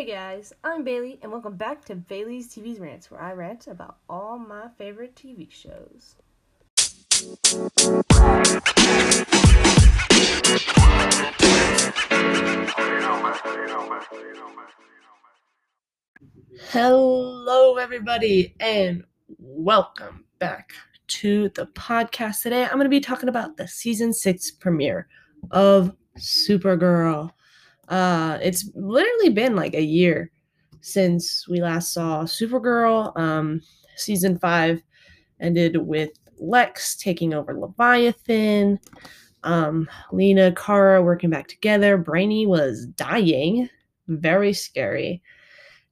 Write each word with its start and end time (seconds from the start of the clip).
Hey 0.00 0.06
guys, 0.06 0.54
I'm 0.64 0.82
Bailey, 0.82 1.18
and 1.20 1.30
welcome 1.30 1.56
back 1.56 1.84
to 1.84 1.94
Bailey's 1.94 2.48
TV's 2.48 2.80
Rants, 2.80 3.10
where 3.10 3.20
I 3.20 3.34
rant 3.34 3.66
about 3.66 3.98
all 4.08 4.38
my 4.38 4.68
favorite 4.78 5.14
TV 5.14 5.46
shows. 5.50 6.16
Hello, 16.70 17.76
everybody, 17.76 18.54
and 18.58 19.04
welcome 19.38 20.24
back 20.38 20.72
to 21.08 21.50
the 21.50 21.66
podcast. 21.66 22.40
Today, 22.40 22.64
I'm 22.64 22.76
going 22.76 22.84
to 22.84 22.88
be 22.88 23.00
talking 23.00 23.28
about 23.28 23.58
the 23.58 23.68
season 23.68 24.14
six 24.14 24.50
premiere 24.50 25.08
of 25.50 25.94
Supergirl. 26.16 27.32
Uh, 27.90 28.38
it's 28.40 28.70
literally 28.74 29.30
been 29.30 29.56
like 29.56 29.74
a 29.74 29.82
year 29.82 30.30
since 30.80 31.46
we 31.48 31.60
last 31.60 31.92
saw 31.92 32.22
Supergirl. 32.22 33.16
Um, 33.18 33.60
season 33.96 34.38
five 34.38 34.80
ended 35.40 35.76
with 35.76 36.10
Lex 36.38 36.96
taking 36.96 37.34
over 37.34 37.58
Leviathan. 37.58 38.78
Um, 39.42 39.88
Lena, 40.12 40.52
Kara 40.52 41.02
working 41.02 41.30
back 41.30 41.48
together. 41.48 41.96
Brainy 41.96 42.46
was 42.46 42.86
dying. 42.86 43.68
Very 44.08 44.52
scary. 44.52 45.22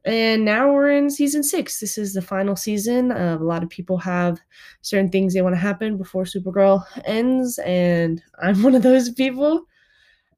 And 0.05 0.44
now 0.44 0.72
we're 0.72 0.91
in 0.91 1.10
season 1.10 1.42
six. 1.42 1.80
This 1.80 1.98
is 1.98 2.14
the 2.14 2.22
final 2.22 2.56
season. 2.56 3.12
Uh, 3.12 3.36
a 3.38 3.44
lot 3.44 3.62
of 3.62 3.69
people 3.69 3.98
have 3.98 4.38
certain 4.80 5.10
things 5.10 5.34
they 5.34 5.42
want 5.42 5.55
to 5.55 5.60
happen 5.60 5.98
before 5.98 6.24
Supergirl 6.24 6.83
ends, 7.05 7.58
and 7.58 8.22
I'm 8.41 8.62
one 8.62 8.74
of 8.74 8.83
those 8.83 9.10
people. 9.10 9.66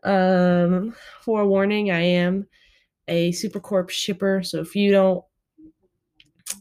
Um, 0.03 0.95
forewarning, 1.23 1.91
I 1.91 2.01
am 2.01 2.47
a 3.09 3.33
Supercorp 3.33 3.91
shipper, 3.91 4.43
so 4.43 4.61
if 4.61 4.75
you 4.75 4.91
don't 4.93 5.25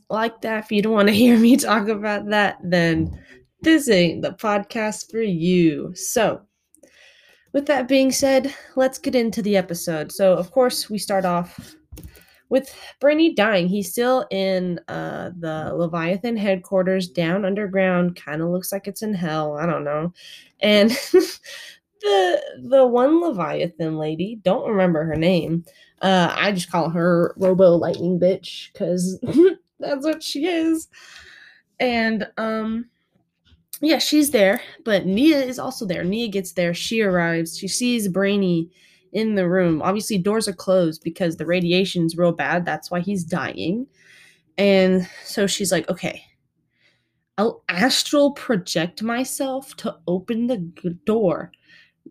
like 0.09 0.41
that, 0.41 0.65
if 0.65 0.71
you 0.71 0.81
don't 0.81 0.93
want 0.93 1.07
to 1.07 1.13
hear 1.23 1.37
me 1.37 1.57
talk 1.57 1.87
about 1.87 2.29
that, 2.29 2.57
then 2.63 3.17
this 3.61 3.89
ain't 3.89 4.21
the 4.21 4.31
podcast 4.31 5.11
for 5.11 5.21
you. 5.21 5.93
So, 5.95 6.41
with 7.53 7.65
that 7.65 7.87
being 7.87 8.11
said, 8.11 8.53
let's 8.75 8.99
get 8.99 9.15
into 9.15 9.41
the 9.41 9.57
episode. 9.57 10.11
So, 10.11 10.33
of 10.33 10.51
course, 10.51 10.89
we 10.89 10.97
start 10.97 11.25
off 11.25 11.75
with 12.49 12.73
Brainy 12.99 13.33
dying. 13.33 13.67
He's 13.67 13.91
still 13.91 14.25
in 14.31 14.79
uh, 14.87 15.31
the 15.39 15.73
Leviathan 15.73 16.37
headquarters 16.37 17.09
down 17.09 17.45
underground. 17.45 18.15
Kind 18.15 18.41
of 18.41 18.49
looks 18.49 18.71
like 18.71 18.87
it's 18.87 19.01
in 19.01 19.13
hell. 19.13 19.57
I 19.57 19.65
don't 19.65 19.83
know. 19.83 20.13
And 20.59 20.91
the 22.01 22.41
the 22.69 22.87
one 22.87 23.21
Leviathan 23.21 23.97
lady, 23.97 24.39
don't 24.43 24.69
remember 24.69 25.03
her 25.03 25.15
name. 25.15 25.65
Uh, 26.01 26.33
I 26.35 26.51
just 26.51 26.71
call 26.71 26.89
her 26.89 27.33
Robo 27.37 27.75
Lightning 27.75 28.19
Bitch 28.19 28.71
because 28.71 29.19
that's 29.79 30.05
what 30.05 30.23
she 30.23 30.45
is. 30.45 30.87
And 31.79 32.27
um, 32.37 32.89
yeah, 33.81 33.99
she's 33.99 34.31
there, 34.31 34.61
but 34.83 35.05
Nia 35.05 35.41
is 35.41 35.59
also 35.59 35.85
there. 35.85 36.03
Nia 36.03 36.27
gets 36.27 36.53
there. 36.53 36.73
She 36.73 37.01
arrives. 37.01 37.57
She 37.57 37.67
sees 37.67 38.07
Brainy 38.07 38.69
in 39.13 39.35
the 39.35 39.47
room. 39.47 39.81
Obviously, 39.81 40.17
doors 40.17 40.47
are 40.47 40.53
closed 40.53 41.01
because 41.03 41.37
the 41.37 41.45
radiation's 41.45 42.17
real 42.17 42.31
bad. 42.31 42.65
That's 42.65 42.91
why 42.91 42.99
he's 42.99 43.23
dying. 43.23 43.87
And 44.57 45.07
so 45.23 45.47
she's 45.47 45.71
like, 45.71 45.89
okay, 45.89 46.23
I'll 47.37 47.63
astral 47.69 48.33
project 48.33 49.01
myself 49.01 49.75
to 49.77 49.95
open 50.07 50.47
the 50.47 50.57
door. 51.05 51.51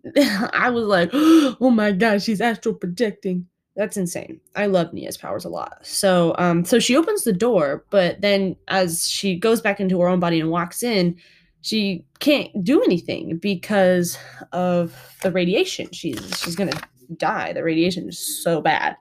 I 0.52 0.70
was 0.70 0.84
like, 0.84 1.10
oh 1.12 1.70
my 1.70 1.92
god, 1.92 2.22
she's 2.22 2.40
astral 2.40 2.74
projecting. 2.74 3.46
That's 3.76 3.96
insane. 3.96 4.40
I 4.56 4.66
love 4.66 4.92
Nia's 4.92 5.16
powers 5.16 5.44
a 5.44 5.48
lot. 5.48 5.78
So, 5.86 6.34
um, 6.36 6.64
so 6.64 6.80
she 6.80 6.96
opens 6.96 7.22
the 7.22 7.32
door, 7.32 7.84
but 7.90 8.20
then 8.20 8.56
as 8.66 9.08
she 9.08 9.36
goes 9.36 9.60
back 9.60 9.78
into 9.78 10.00
her 10.00 10.08
own 10.08 10.18
body 10.18 10.40
and 10.40 10.50
walks 10.50 10.82
in, 10.82 11.16
she 11.62 12.04
can't 12.18 12.50
do 12.64 12.82
anything 12.82 13.36
because 13.36 14.18
of 14.52 15.16
the 15.22 15.30
radiation. 15.30 15.90
She's 15.92 16.18
she's 16.40 16.56
gonna 16.56 16.72
die. 17.16 17.52
The 17.52 17.62
radiation 17.62 18.08
is 18.08 18.42
so 18.42 18.60
bad. 18.60 18.96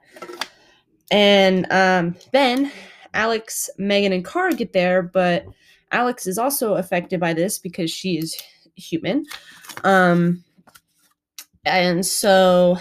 And 1.09 1.71
um, 1.71 2.15
then 2.31 2.71
Alex, 3.13 3.69
Megan, 3.77 4.13
and 4.13 4.25
Kara 4.25 4.53
get 4.53 4.73
there, 4.73 5.01
but 5.01 5.45
Alex 5.91 6.27
is 6.27 6.37
also 6.37 6.75
affected 6.75 7.19
by 7.19 7.33
this 7.33 7.57
because 7.57 7.89
she 7.89 8.17
is 8.17 8.35
human. 8.75 9.25
Um, 9.83 10.43
and 11.67 12.05
so 12.05 12.77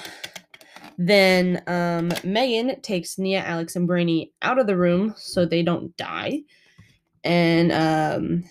then 0.99 1.63
um, 1.67 2.11
Megan 2.25 2.81
takes 2.81 3.19
Nia, 3.19 3.41
Alex, 3.41 3.77
and 3.77 3.87
Brainy 3.87 4.33
out 4.43 4.59
of 4.59 4.67
the 4.67 4.77
room 4.77 5.15
so 5.17 5.45
they 5.45 5.63
don't 5.63 5.97
die. 5.97 6.43
And, 7.25 7.73
um, 7.73 8.45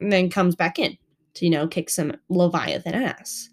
and 0.00 0.12
then 0.12 0.30
comes 0.30 0.56
back 0.56 0.78
in 0.78 0.98
to, 1.34 1.44
you 1.44 1.50
know, 1.50 1.68
kick 1.68 1.88
some 1.88 2.12
Leviathan 2.28 2.94
ass. 2.94 3.48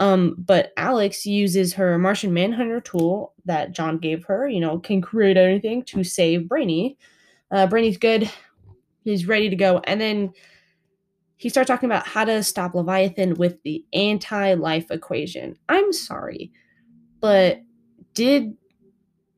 Um, 0.00 0.34
but 0.38 0.72
Alex 0.76 1.24
uses 1.24 1.74
her 1.74 1.98
Martian 1.98 2.34
Manhunter 2.34 2.80
tool 2.80 3.32
that 3.44 3.72
John 3.72 3.98
gave 3.98 4.24
her, 4.24 4.48
you 4.48 4.60
know, 4.60 4.78
can 4.78 5.00
create 5.00 5.36
anything 5.36 5.84
to 5.84 6.02
save 6.02 6.48
Brainy. 6.48 6.98
Uh, 7.50 7.66
Brainy's 7.66 7.98
good. 7.98 8.28
He's 9.04 9.28
ready 9.28 9.48
to 9.50 9.56
go. 9.56 9.78
And 9.84 10.00
then 10.00 10.32
he 11.44 11.50
starts 11.50 11.68
talking 11.68 11.90
about 11.90 12.06
how 12.06 12.24
to 12.24 12.42
stop 12.42 12.74
Leviathan 12.74 13.34
with 13.34 13.62
the 13.64 13.84
anti 13.92 14.54
life 14.54 14.90
equation. 14.90 15.54
I'm 15.68 15.92
sorry, 15.92 16.50
but 17.20 17.60
did 18.14 18.56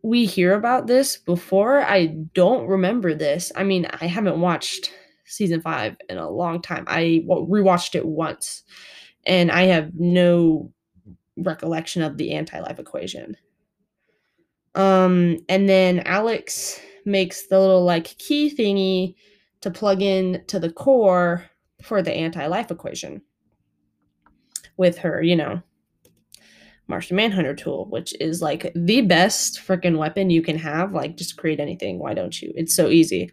we 0.03 0.25
hear 0.25 0.55
about 0.55 0.87
this 0.87 1.17
before? 1.17 1.81
I 1.81 2.06
don't 2.33 2.69
remember 2.69 3.12
this. 3.12 3.50
I 3.56 3.65
mean, 3.65 3.87
I 3.87 4.06
haven't 4.06 4.41
watched 4.41 4.93
season 5.25 5.61
five 5.61 5.97
in 6.09 6.17
a 6.17 6.31
long 6.31 6.62
time. 6.62 6.84
I 6.87 7.25
rewatched 7.27 7.97
it 7.97 8.06
once 8.06 8.62
and 9.27 9.50
I 9.50 9.62
have 9.62 9.91
no 9.97 10.73
recollection 11.37 12.03
of 12.03 12.19
the 12.19 12.34
anti 12.34 12.61
life 12.61 12.78
equation. 12.78 13.37
Um, 14.77 15.38
and 15.49 15.69
then 15.69 16.05
Alex 16.06 16.81
makes 17.05 17.49
the 17.49 17.59
little 17.59 17.84
like 17.84 18.17
key 18.19 18.55
thingy 18.56 19.17
to 19.62 19.73
plug 19.73 20.03
in 20.03 20.44
to 20.47 20.61
the 20.61 20.71
core 20.71 21.50
for 21.87 22.03
the 22.03 22.13
anti 22.13 22.47
life 22.47 22.71
equation 22.71 23.23
with 24.77 24.99
her, 24.99 25.23
you 25.23 25.37
know, 25.37 25.63
Martian 26.89 27.17
Manhunter 27.17 27.55
tool, 27.55 27.87
which 27.89 28.15
is 28.21 28.43
like 28.43 28.73
the 28.75 29.01
best 29.03 29.59
freaking 29.59 29.97
weapon 29.97 30.31
you 30.31 30.43
can 30.43 30.59
have. 30.59 30.93
Like, 30.93 31.17
just 31.17 31.37
create 31.37 31.61
anything. 31.61 31.99
Why 31.99 32.15
don't 32.15 32.41
you? 32.41 32.53
It's 32.55 32.75
so 32.75 32.89
easy. 32.89 33.31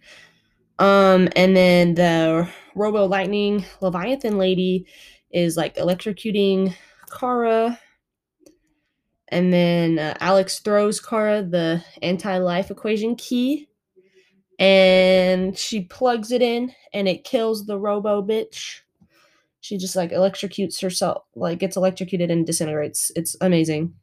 Um, 0.80 1.30
and 1.36 1.56
then 1.56 1.96
the 1.96 2.47
Robo 2.75 3.06
Lightning 3.06 3.66
Leviathan 3.81 4.38
lady 4.38 4.88
is 5.31 5.58
like 5.58 5.75
electrocuting 5.75 6.75
Kara. 7.18 7.80
And 9.30 9.52
then 9.52 10.00
uh, 10.00 10.16
Alex 10.20 10.59
throws 10.59 11.00
Kara 11.00 11.44
the 11.44 11.84
anti 12.02 12.38
life 12.38 12.72
equation 12.72 13.16
key 13.16 13.68
and 14.59 15.58
she 15.58 15.81
plugs 15.81 16.31
it 16.31 16.41
in 16.41 16.74
and 16.94 17.08
it 17.08 17.24
kills 17.24 17.66
the 17.66 17.78
robo 17.78 18.22
bitch. 18.22 18.81
She 19.62 19.78
just 19.78 19.96
like 19.96 20.12
electrocutes 20.12 20.81
herself, 20.81 21.24
like 21.36 21.59
gets 21.59 21.78
electrocuted 21.78 22.30
and 22.30 22.46
disintegrates. 22.46 23.12
It's 23.16 23.36
amazing. 23.41 23.94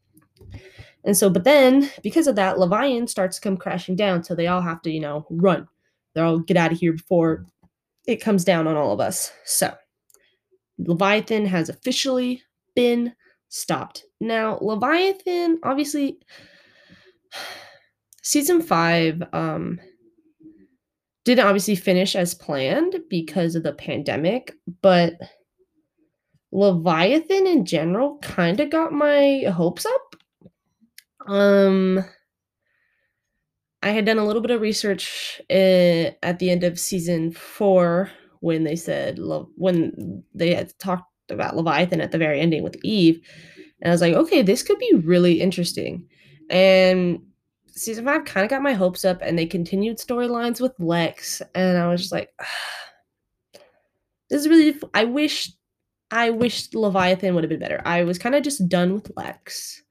And 1.05 1.17
so, 1.17 1.31
but 1.31 1.45
then 1.45 1.91
because 2.03 2.27
of 2.27 2.37
that, 2.37 2.59
Leviathan 2.59 3.07
starts 3.07 3.37
to 3.37 3.43
come 3.43 3.57
crashing 3.57 3.97
down. 3.97 4.25
So 4.25 4.35
they 4.35 4.47
all 4.47 4.61
have 4.61 4.83
to, 4.83 4.91
you 4.91 5.01
know, 5.01 5.27
run. 5.31 5.69
They're 6.15 6.25
all 6.25 6.39
get 6.39 6.57
out 6.57 6.73
of 6.73 6.79
here 6.79 6.93
before 6.93 7.47
it 8.07 8.17
comes 8.17 8.45
down 8.45 8.67
on 8.67 8.77
all 8.77 8.93
of 8.93 9.01
us. 9.01 9.33
So 9.45 9.75
Leviathan 10.79 11.47
has 11.47 11.69
officially 11.69 12.43
been 12.75 13.15
stopped. 13.49 14.05
Now, 14.21 14.59
Leviathan, 14.61 15.61
obviously, 15.63 16.19
season 18.23 18.61
five 18.61 19.23
um, 19.33 19.81
didn't 21.31 21.47
obviously 21.47 21.77
finish 21.77 22.17
as 22.17 22.35
planned 22.35 22.97
because 23.09 23.55
of 23.55 23.63
the 23.63 23.73
pandemic, 23.73 24.53
but 24.83 25.15
Leviathan 26.51 27.47
in 27.47 27.65
general 27.65 28.19
kind 28.19 28.59
of 28.59 28.71
got 28.71 28.93
my 28.93 29.45
hopes 29.55 29.87
up. 29.87 30.17
Um, 31.29 32.05
I 33.81 33.91
had 33.91 34.07
done 34.07 34.19
a 34.19 34.27
little 34.27 34.43
bit 34.43 34.51
of 34.51 34.61
research 34.61 35.41
uh, 35.49 36.11
at 36.25 36.41
the 36.41 36.51
end 36.51 36.65
of 36.65 36.81
season 36.81 37.31
four 37.31 38.11
when 38.41 38.65
they 38.65 38.75
said 38.75 39.21
when 39.57 40.25
they 40.35 40.53
had 40.53 40.77
talked 40.81 41.05
about 41.31 41.55
Leviathan 41.55 42.01
at 42.01 42.11
the 42.11 42.19
very 42.19 42.41
ending 42.41 42.65
with 42.65 42.77
Eve, 42.83 43.21
and 43.81 43.93
I 43.93 43.95
was 43.95 44.01
like, 44.01 44.15
okay, 44.15 44.43
this 44.43 44.65
could 44.65 44.79
be 44.79 44.95
really 45.05 45.41
interesting. 45.41 46.09
And 46.51 47.23
season 47.81 48.05
five 48.05 48.25
kind 48.25 48.45
of 48.45 48.51
got 48.51 48.63
my 48.63 48.75
hopes 48.75 49.05
up, 49.05 49.21
and 49.23 49.39
they 49.39 49.47
continued 49.47 49.99
storylines 49.99 50.61
with 50.61 50.79
Lex, 50.79 51.41
and 51.55 51.79
I 51.79 51.89
was 51.89 52.03
just 52.03 52.13
like, 52.13 52.31
this 54.29 54.43
is 54.43 54.49
really. 54.49 54.79
I 54.95 55.05
wish, 55.05 55.51
I 56.11 56.31
wish 56.31 56.73
Leviathan 56.75 57.35
would 57.35 57.45
have 57.45 57.49
been 57.49 57.59
better. 57.59 57.81
I 57.85 58.05
was 58.05 58.19
kind 58.19 58.35
of 58.35 58.43
just 58.43 58.69
done 58.69 58.95
with 58.95 59.11
Lex, 59.17 59.83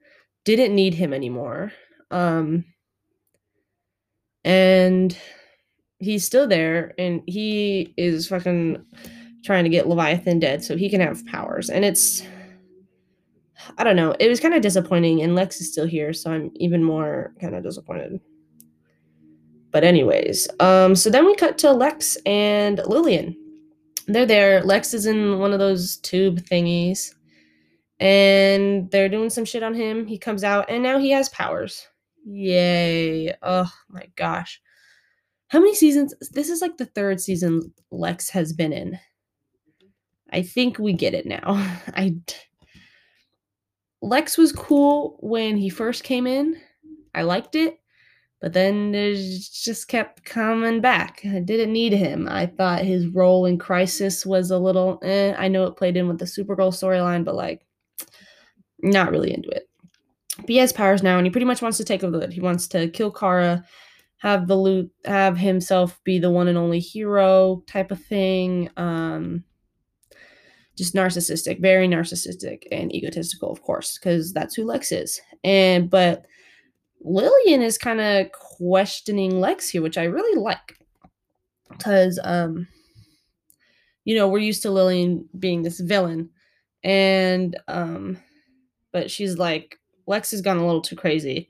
didn't 0.45 0.75
need 0.75 0.93
him 0.93 1.13
anymore. 1.13 1.73
Um, 2.11 2.65
and 4.43 5.17
he's 5.97 6.25
still 6.25 6.47
there, 6.47 6.93
and 6.97 7.21
he 7.25 7.93
is 7.97 8.27
fucking 8.27 8.85
trying 9.43 9.63
to 9.63 9.69
get 9.69 9.87
Leviathan 9.87 10.39
dead 10.39 10.63
so 10.63 10.77
he 10.77 10.89
can 10.89 11.01
have 11.01 11.25
powers. 11.25 11.69
And 11.69 11.83
it's, 11.83 12.21
I 13.77 13.83
don't 13.83 13.95
know, 13.95 14.15
it 14.19 14.27
was 14.27 14.39
kind 14.39 14.53
of 14.53 14.61
disappointing. 14.61 15.21
And 15.21 15.35
Lex 15.35 15.59
is 15.61 15.71
still 15.71 15.87
here, 15.87 16.13
so 16.13 16.31
I'm 16.31 16.51
even 16.55 16.83
more 16.83 17.33
kind 17.39 17.55
of 17.55 17.63
disappointed. 17.63 18.19
But 19.71 19.83
anyways, 19.83 20.47
um, 20.59 20.95
so 20.95 21.09
then 21.09 21.25
we 21.25 21.35
cut 21.35 21.57
to 21.59 21.71
Lex 21.71 22.17
and 22.25 22.81
Lillian. 22.85 23.35
They're 24.07 24.25
there. 24.25 24.63
Lex 24.63 24.93
is 24.93 25.05
in 25.05 25.37
one 25.37 25.53
of 25.53 25.59
those 25.59 25.97
tube 25.97 26.39
thingies, 26.39 27.13
and 27.99 28.89
they're 28.89 29.09
doing 29.09 29.29
some 29.29 29.45
shit 29.45 29.61
on 29.61 29.75
him. 29.75 30.07
He 30.07 30.17
comes 30.17 30.43
out, 30.43 30.69
and 30.69 30.81
now 30.81 30.97
he 30.97 31.11
has 31.11 31.29
powers. 31.29 31.87
Yay! 32.25 33.35
Oh 33.43 33.71
my 33.89 34.07
gosh, 34.15 34.59
how 35.49 35.59
many 35.59 35.75
seasons? 35.75 36.13
This 36.31 36.49
is 36.49 36.61
like 36.61 36.77
the 36.77 36.85
third 36.85 37.21
season 37.21 37.73
Lex 37.91 38.29
has 38.29 38.53
been 38.53 38.73
in. 38.73 38.99
I 40.31 40.43
think 40.43 40.77
we 40.79 40.93
get 40.93 41.13
it 41.13 41.25
now. 41.25 41.41
I 41.93 42.15
Lex 44.01 44.37
was 44.37 44.51
cool 44.51 45.17
when 45.19 45.57
he 45.57 45.69
first 45.69 46.03
came 46.03 46.25
in. 46.27 46.55
I 47.13 47.23
liked 47.23 47.55
it. 47.55 47.79
But 48.41 48.53
then 48.53 48.95
it 48.95 49.15
just 49.15 49.89
kept 49.89 50.23
coming 50.23 50.79
back. 50.79 51.21
I 51.25 51.39
didn't 51.39 51.73
need 51.73 51.91
him. 51.91 52.27
I 52.29 52.45
thought 52.45 52.85
his 52.85 53.07
role 53.07 53.45
in 53.45 53.57
Crisis 53.57 54.25
was 54.25 54.49
a 54.49 54.57
little 54.57 54.99
eh. 55.03 55.33
I 55.37 55.49
know 55.49 55.65
it 55.65 55.75
played 55.75 55.97
in 55.97 56.07
with 56.07 56.19
the 56.19 56.25
Supergirl 56.25 56.71
storyline, 56.71 57.25
but 57.25 57.35
like, 57.35 57.65
not 58.81 59.11
really 59.11 59.33
into 59.33 59.49
it. 59.49 59.67
But 60.37 60.47
he 60.49 60.57
has 60.57 60.71
powers 60.71 61.03
now, 61.03 61.17
and 61.17 61.27
he 61.27 61.31
pretty 61.31 61.45
much 61.45 61.61
wants 61.61 61.77
to 61.79 61.83
take 61.83 62.01
over 62.01 62.17
the 62.17 62.31
He 62.31 62.39
wants 62.39 62.69
to 62.69 62.89
kill 62.89 63.11
Kara, 63.11 63.65
have 64.19 64.47
the 64.47 64.55
loot, 64.55 64.89
have 65.03 65.37
himself 65.37 65.99
be 66.05 66.17
the 66.17 66.31
one 66.31 66.47
and 66.47 66.57
only 66.57 66.79
hero 66.79 67.61
type 67.67 67.91
of 67.91 68.01
thing. 68.05 68.69
Um, 68.77 69.43
just 70.79 70.95
narcissistic, 70.95 71.61
very 71.61 71.87
narcissistic 71.87 72.63
and 72.71 72.93
egotistical, 72.95 73.51
of 73.51 73.61
course, 73.61 73.99
because 73.99 74.33
that's 74.33 74.55
who 74.55 74.63
Lex 74.63 74.91
is. 74.91 75.21
And 75.43 75.89
but 75.89 76.25
Lillian 77.01 77.61
is 77.61 77.77
kind 77.77 78.01
of 78.01 78.31
questioning 78.31 79.39
Lex 79.39 79.69
here, 79.69 79.81
which 79.81 79.97
I 79.97 80.05
really 80.05 80.41
like. 80.41 80.79
Because, 81.69 82.19
um, 82.23 82.67
you 84.05 84.15
know, 84.15 84.27
we're 84.27 84.39
used 84.39 84.63
to 84.63 84.71
Lillian 84.71 85.27
being 85.37 85.61
this 85.61 85.79
villain. 85.79 86.29
And, 86.83 87.57
um, 87.67 88.17
but 88.91 89.11
she's 89.11 89.37
like, 89.37 89.77
Lex 90.07 90.31
has 90.31 90.41
gone 90.41 90.57
a 90.57 90.65
little 90.65 90.81
too 90.81 90.95
crazy. 90.95 91.49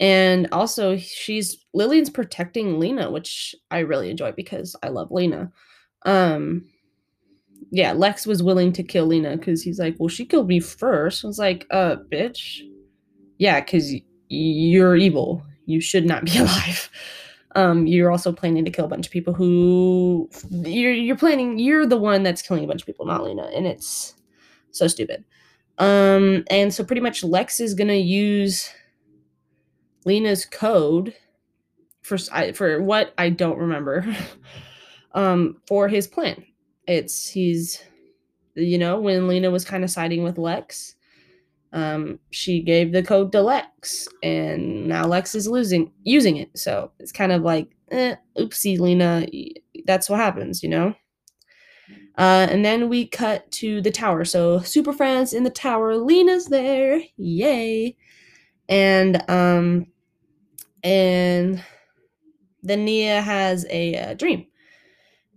And 0.00 0.48
also, 0.50 0.96
she's 0.96 1.58
Lillian's 1.74 2.10
protecting 2.10 2.78
Lena, 2.78 3.10
which 3.10 3.54
I 3.70 3.80
really 3.80 4.10
enjoy 4.10 4.32
because 4.32 4.74
I 4.82 4.88
love 4.88 5.10
Lena. 5.10 5.52
Um, 6.06 6.66
yeah, 7.70 7.92
Lex 7.92 8.26
was 8.26 8.42
willing 8.42 8.72
to 8.72 8.82
kill 8.82 9.06
Lena 9.06 9.36
because 9.36 9.62
he's 9.62 9.78
like, 9.78 9.96
well, 9.98 10.08
she 10.08 10.24
killed 10.24 10.48
me 10.48 10.60
first. 10.60 11.24
I 11.24 11.28
was 11.28 11.38
like, 11.38 11.66
uh, 11.70 11.96
bitch. 12.10 12.62
Yeah, 13.38 13.60
because 13.60 13.94
you're 14.28 14.96
evil. 14.96 15.44
You 15.66 15.80
should 15.80 16.06
not 16.06 16.24
be 16.24 16.38
alive. 16.38 16.90
Um, 17.56 17.86
you're 17.86 18.10
also 18.10 18.32
planning 18.32 18.64
to 18.64 18.70
kill 18.70 18.84
a 18.84 18.88
bunch 18.88 19.06
of 19.06 19.12
people 19.12 19.32
who 19.32 20.28
you're 20.50 20.92
you're 20.92 21.16
planning. 21.16 21.58
You're 21.58 21.86
the 21.86 21.96
one 21.96 22.22
that's 22.22 22.42
killing 22.42 22.64
a 22.64 22.66
bunch 22.66 22.82
of 22.82 22.86
people, 22.86 23.06
not 23.06 23.22
Lena, 23.22 23.44
and 23.54 23.66
it's 23.66 24.14
so 24.72 24.88
stupid. 24.88 25.24
Um, 25.78 26.44
and 26.50 26.74
so 26.74 26.82
pretty 26.84 27.00
much 27.00 27.22
Lex 27.22 27.60
is 27.60 27.74
gonna 27.74 27.94
use 27.94 28.70
Lena's 30.04 30.44
code 30.44 31.14
for 32.02 32.18
for 32.54 32.82
what 32.82 33.14
I 33.18 33.30
don't 33.30 33.58
remember. 33.58 34.04
um, 35.14 35.56
for 35.66 35.88
his 35.88 36.06
plan. 36.06 36.44
It's 36.86 37.28
he's 37.28 37.82
you 38.54 38.78
know 38.78 39.00
when 39.00 39.28
Lena 39.28 39.50
was 39.50 39.64
kind 39.64 39.84
of 39.84 39.90
siding 39.90 40.22
with 40.22 40.38
Lex 40.38 40.94
um, 41.74 42.20
she 42.30 42.62
gave 42.62 42.92
the 42.92 43.02
code 43.02 43.32
to 43.32 43.42
Lex, 43.42 44.06
and 44.22 44.86
now 44.86 45.06
Lex 45.06 45.34
is 45.34 45.48
losing 45.48 45.90
using 46.04 46.36
it. 46.36 46.56
So 46.56 46.92
it's 47.00 47.10
kind 47.10 47.32
of 47.32 47.42
like, 47.42 47.68
eh, 47.90 48.14
oopsie, 48.38 48.78
Lena. 48.78 49.26
That's 49.84 50.08
what 50.08 50.20
happens, 50.20 50.62
you 50.62 50.68
know. 50.68 50.94
Uh, 52.16 52.46
and 52.48 52.64
then 52.64 52.88
we 52.88 53.08
cut 53.08 53.50
to 53.50 53.82
the 53.82 53.90
tower. 53.90 54.24
So 54.24 54.60
Super 54.60 54.92
Friends 54.92 55.32
in 55.32 55.42
the 55.42 55.50
tower. 55.50 55.96
Lena's 55.96 56.46
there, 56.46 57.02
yay! 57.16 57.96
And 58.68 59.28
um, 59.28 59.86
and 60.84 61.60
then 62.62 62.84
Nia 62.84 63.20
has 63.20 63.66
a, 63.68 63.94
a 63.94 64.14
dream, 64.14 64.46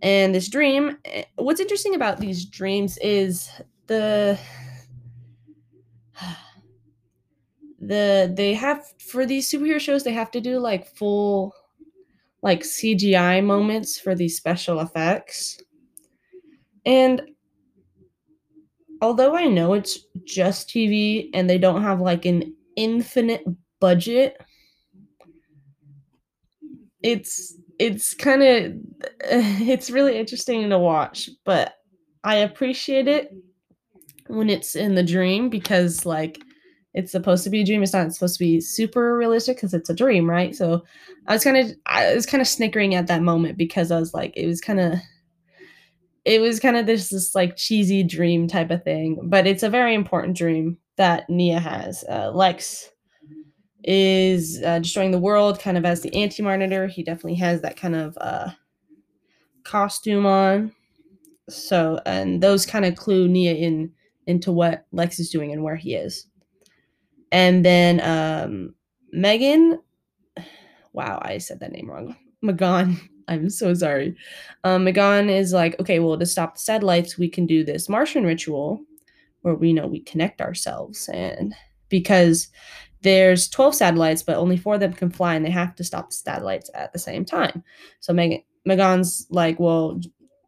and 0.02 0.34
this 0.34 0.48
dream. 0.48 0.98
Eh, 1.04 1.24
what's 1.36 1.60
interesting 1.60 1.94
about 1.94 2.20
these 2.20 2.44
dreams 2.44 2.98
is 2.98 3.50
the 3.86 4.38
the 7.80 8.32
they 8.36 8.54
have 8.54 8.84
for 9.00 9.24
these 9.26 9.50
superhero 9.50 9.80
shows 9.80 10.04
they 10.04 10.12
have 10.12 10.30
to 10.32 10.40
do 10.40 10.58
like 10.58 10.86
full 10.86 11.54
like 12.42 12.62
CGI 12.62 13.44
moments 13.44 13.98
for 13.98 14.14
these 14.14 14.36
special 14.36 14.80
effects. 14.80 15.60
And 16.86 17.22
although 19.00 19.34
I 19.34 19.46
know 19.46 19.74
it's 19.74 20.06
just 20.24 20.70
TV 20.70 21.30
and 21.34 21.50
they 21.50 21.58
don't 21.58 21.82
have 21.82 22.00
like 22.00 22.24
an 22.24 22.54
infinite 22.76 23.44
budget, 23.80 24.40
it's 27.02 27.56
it's 27.78 28.14
kind 28.14 28.42
of 28.42 28.72
it's 29.20 29.90
really 29.90 30.18
interesting 30.18 30.68
to 30.68 30.78
watch, 30.78 31.30
but 31.44 31.74
I 32.24 32.36
appreciate 32.36 33.08
it 33.08 33.32
when 34.26 34.50
it's 34.50 34.76
in 34.76 34.94
the 34.94 35.02
dream 35.02 35.48
because 35.48 36.04
like 36.04 36.38
it's 36.94 37.12
supposed 37.12 37.44
to 37.44 37.50
be 37.50 37.60
a 37.60 37.64
dream. 37.64 37.82
It's 37.82 37.92
not 37.92 38.12
supposed 38.12 38.36
to 38.38 38.44
be 38.44 38.60
super 38.60 39.16
realistic 39.16 39.56
because 39.56 39.74
it's 39.74 39.90
a 39.90 39.94
dream, 39.94 40.28
right? 40.28 40.54
So 40.54 40.84
I 41.26 41.34
was 41.34 41.44
kind 41.44 41.56
of 41.56 41.72
I 41.86 42.14
was 42.14 42.26
kind 42.26 42.40
of 42.40 42.48
snickering 42.48 42.94
at 42.94 43.06
that 43.06 43.22
moment 43.22 43.56
because 43.56 43.90
I 43.90 43.98
was 43.98 44.14
like, 44.14 44.36
it 44.36 44.46
was 44.46 44.60
kind 44.60 44.80
of 44.80 44.94
it 46.24 46.40
was 46.40 46.60
kind 46.60 46.76
of 46.76 46.86
this 46.86 47.10
this 47.10 47.34
like 47.34 47.56
cheesy 47.56 48.02
dream 48.02 48.48
type 48.48 48.70
of 48.70 48.82
thing, 48.84 49.20
but 49.24 49.46
it's 49.46 49.62
a 49.62 49.70
very 49.70 49.94
important 49.94 50.36
dream 50.36 50.78
that 50.96 51.28
Nia 51.30 51.60
has. 51.60 52.04
Uh, 52.08 52.30
Lex 52.34 52.90
is 53.84 54.62
uh, 54.62 54.78
destroying 54.80 55.10
the 55.10 55.18
world, 55.18 55.60
kind 55.60 55.78
of 55.78 55.84
as 55.84 56.00
the 56.00 56.14
anti 56.14 56.42
monitor. 56.42 56.86
He 56.86 57.02
definitely 57.02 57.36
has 57.36 57.60
that 57.62 57.76
kind 57.76 57.94
of 57.94 58.18
uh, 58.20 58.50
costume 59.64 60.26
on. 60.26 60.72
So, 61.48 62.00
and 62.04 62.42
those 62.42 62.66
kind 62.66 62.84
of 62.84 62.96
clue 62.96 63.28
Nia 63.28 63.54
in 63.54 63.92
into 64.26 64.52
what 64.52 64.86
Lex 64.92 65.18
is 65.18 65.30
doing 65.30 65.52
and 65.52 65.62
where 65.62 65.76
he 65.76 65.94
is. 65.94 66.26
And 67.32 67.64
then 67.64 68.00
um, 68.02 68.74
Megan, 69.12 69.80
wow, 70.92 71.18
I 71.22 71.38
said 71.38 71.60
that 71.60 71.72
name 71.72 71.90
wrong. 71.90 72.14
M'gann. 72.44 73.00
I'm 73.26 73.50
so 73.50 73.74
sorry. 73.74 74.16
Um, 74.64 74.84
M'gann 74.84 75.28
is 75.28 75.52
like, 75.52 75.78
okay, 75.80 75.98
well, 75.98 76.18
to 76.18 76.26
stop 76.26 76.54
the 76.54 76.60
satellites, 76.60 77.18
we 77.18 77.28
can 77.28 77.46
do 77.46 77.64
this 77.64 77.88
Martian 77.88 78.24
ritual 78.24 78.80
where 79.42 79.54
we 79.54 79.72
know 79.72 79.86
we 79.86 80.00
connect 80.00 80.40
ourselves. 80.40 81.08
And 81.08 81.54
because 81.88 82.48
there's 83.08 83.48
12 83.48 83.74
satellites, 83.74 84.22
but 84.22 84.36
only 84.36 84.58
four 84.58 84.74
of 84.74 84.80
them 84.80 84.92
can 84.92 85.10
fly, 85.10 85.34
and 85.34 85.44
they 85.44 85.50
have 85.50 85.74
to 85.76 85.84
stop 85.84 86.10
the 86.10 86.16
satellites 86.16 86.70
at 86.74 86.92
the 86.92 86.98
same 86.98 87.24
time. 87.24 87.64
So 88.00 88.12
Megan, 88.12 88.42
M'gann's 88.66 89.26
like, 89.30 89.58
well, 89.58 89.98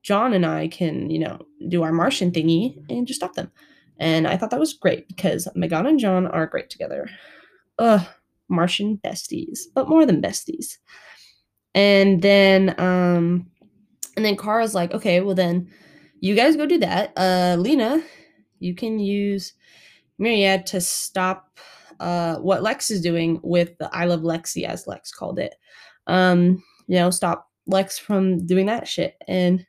John 0.03 0.35
and 0.35 0.45
I 0.45 0.69
can, 0.69 1.09
you 1.11 1.19
know, 1.19 1.41
do 1.69 1.83
our 1.83 1.93
Martian 1.93 2.31
thingy 2.31 2.77
and 2.91 3.07
just 3.07 3.21
stop 3.21 3.35
them. 3.35 3.51
And 3.99 4.27
I 4.27 4.37
thought 4.37 4.51
that 4.51 4.61
was 4.61 4.75
great 4.75 5.09
because 5.09 5.49
Megan 5.55 5.87
and 5.87 5.99
John 5.99 6.27
are 6.27 6.47
great 6.47 6.71
together. 6.71 7.09
Ugh, 7.79 8.07
Martian 8.49 8.99
besties, 9.03 9.61
but 9.75 9.89
more 9.89 10.05
than 10.05 10.23
besties. 10.23 10.79
And 11.75 12.21
then 12.21 12.75
um 12.81 13.47
and 14.17 14.25
then 14.25 14.37
Kara's 14.37 14.75
like, 14.75 14.93
okay, 14.93 15.21
well 15.21 15.35
then 15.35 15.71
you 16.21 16.35
guys 16.35 16.57
go 16.57 16.67
do 16.67 16.79
that. 16.79 17.13
Uh 17.17 17.57
Lena, 17.59 18.03
you 18.59 18.75
can 18.75 18.99
use 18.99 19.53
Myriad 20.19 20.67
to 20.67 20.81
stop 20.81 21.59
uh 22.01 22.37
what 22.37 22.63
Lex 22.63 22.91
is 22.91 23.01
doing 23.01 23.39
with 23.43 23.79
the 23.79 23.89
I 23.95 24.07
love 24.07 24.21
Lexi 24.21 24.65
as 24.65 24.87
Lex 24.87 25.13
called 25.13 25.39
it. 25.39 25.55
Um, 26.07 26.63
you 26.89 26.97
know, 26.97 27.11
stop 27.11 27.49
Lex 27.67 27.99
from 27.99 28.45
doing 28.47 28.67
that 28.67 28.89
shit. 28.89 29.17
And 29.29 29.65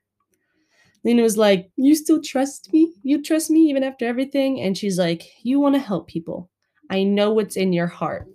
Lena 1.03 1.21
was 1.21 1.37
like, 1.37 1.69
You 1.77 1.95
still 1.95 2.21
trust 2.21 2.71
me? 2.73 2.93
You 3.03 3.21
trust 3.21 3.49
me 3.49 3.61
even 3.61 3.83
after 3.83 4.05
everything? 4.05 4.61
And 4.61 4.77
she's 4.77 4.97
like, 4.97 5.23
You 5.43 5.59
want 5.59 5.75
to 5.75 5.81
help 5.81 6.07
people. 6.07 6.49
I 6.89 7.03
know 7.03 7.31
what's 7.31 7.55
in 7.55 7.73
your 7.73 7.87
heart. 7.87 8.27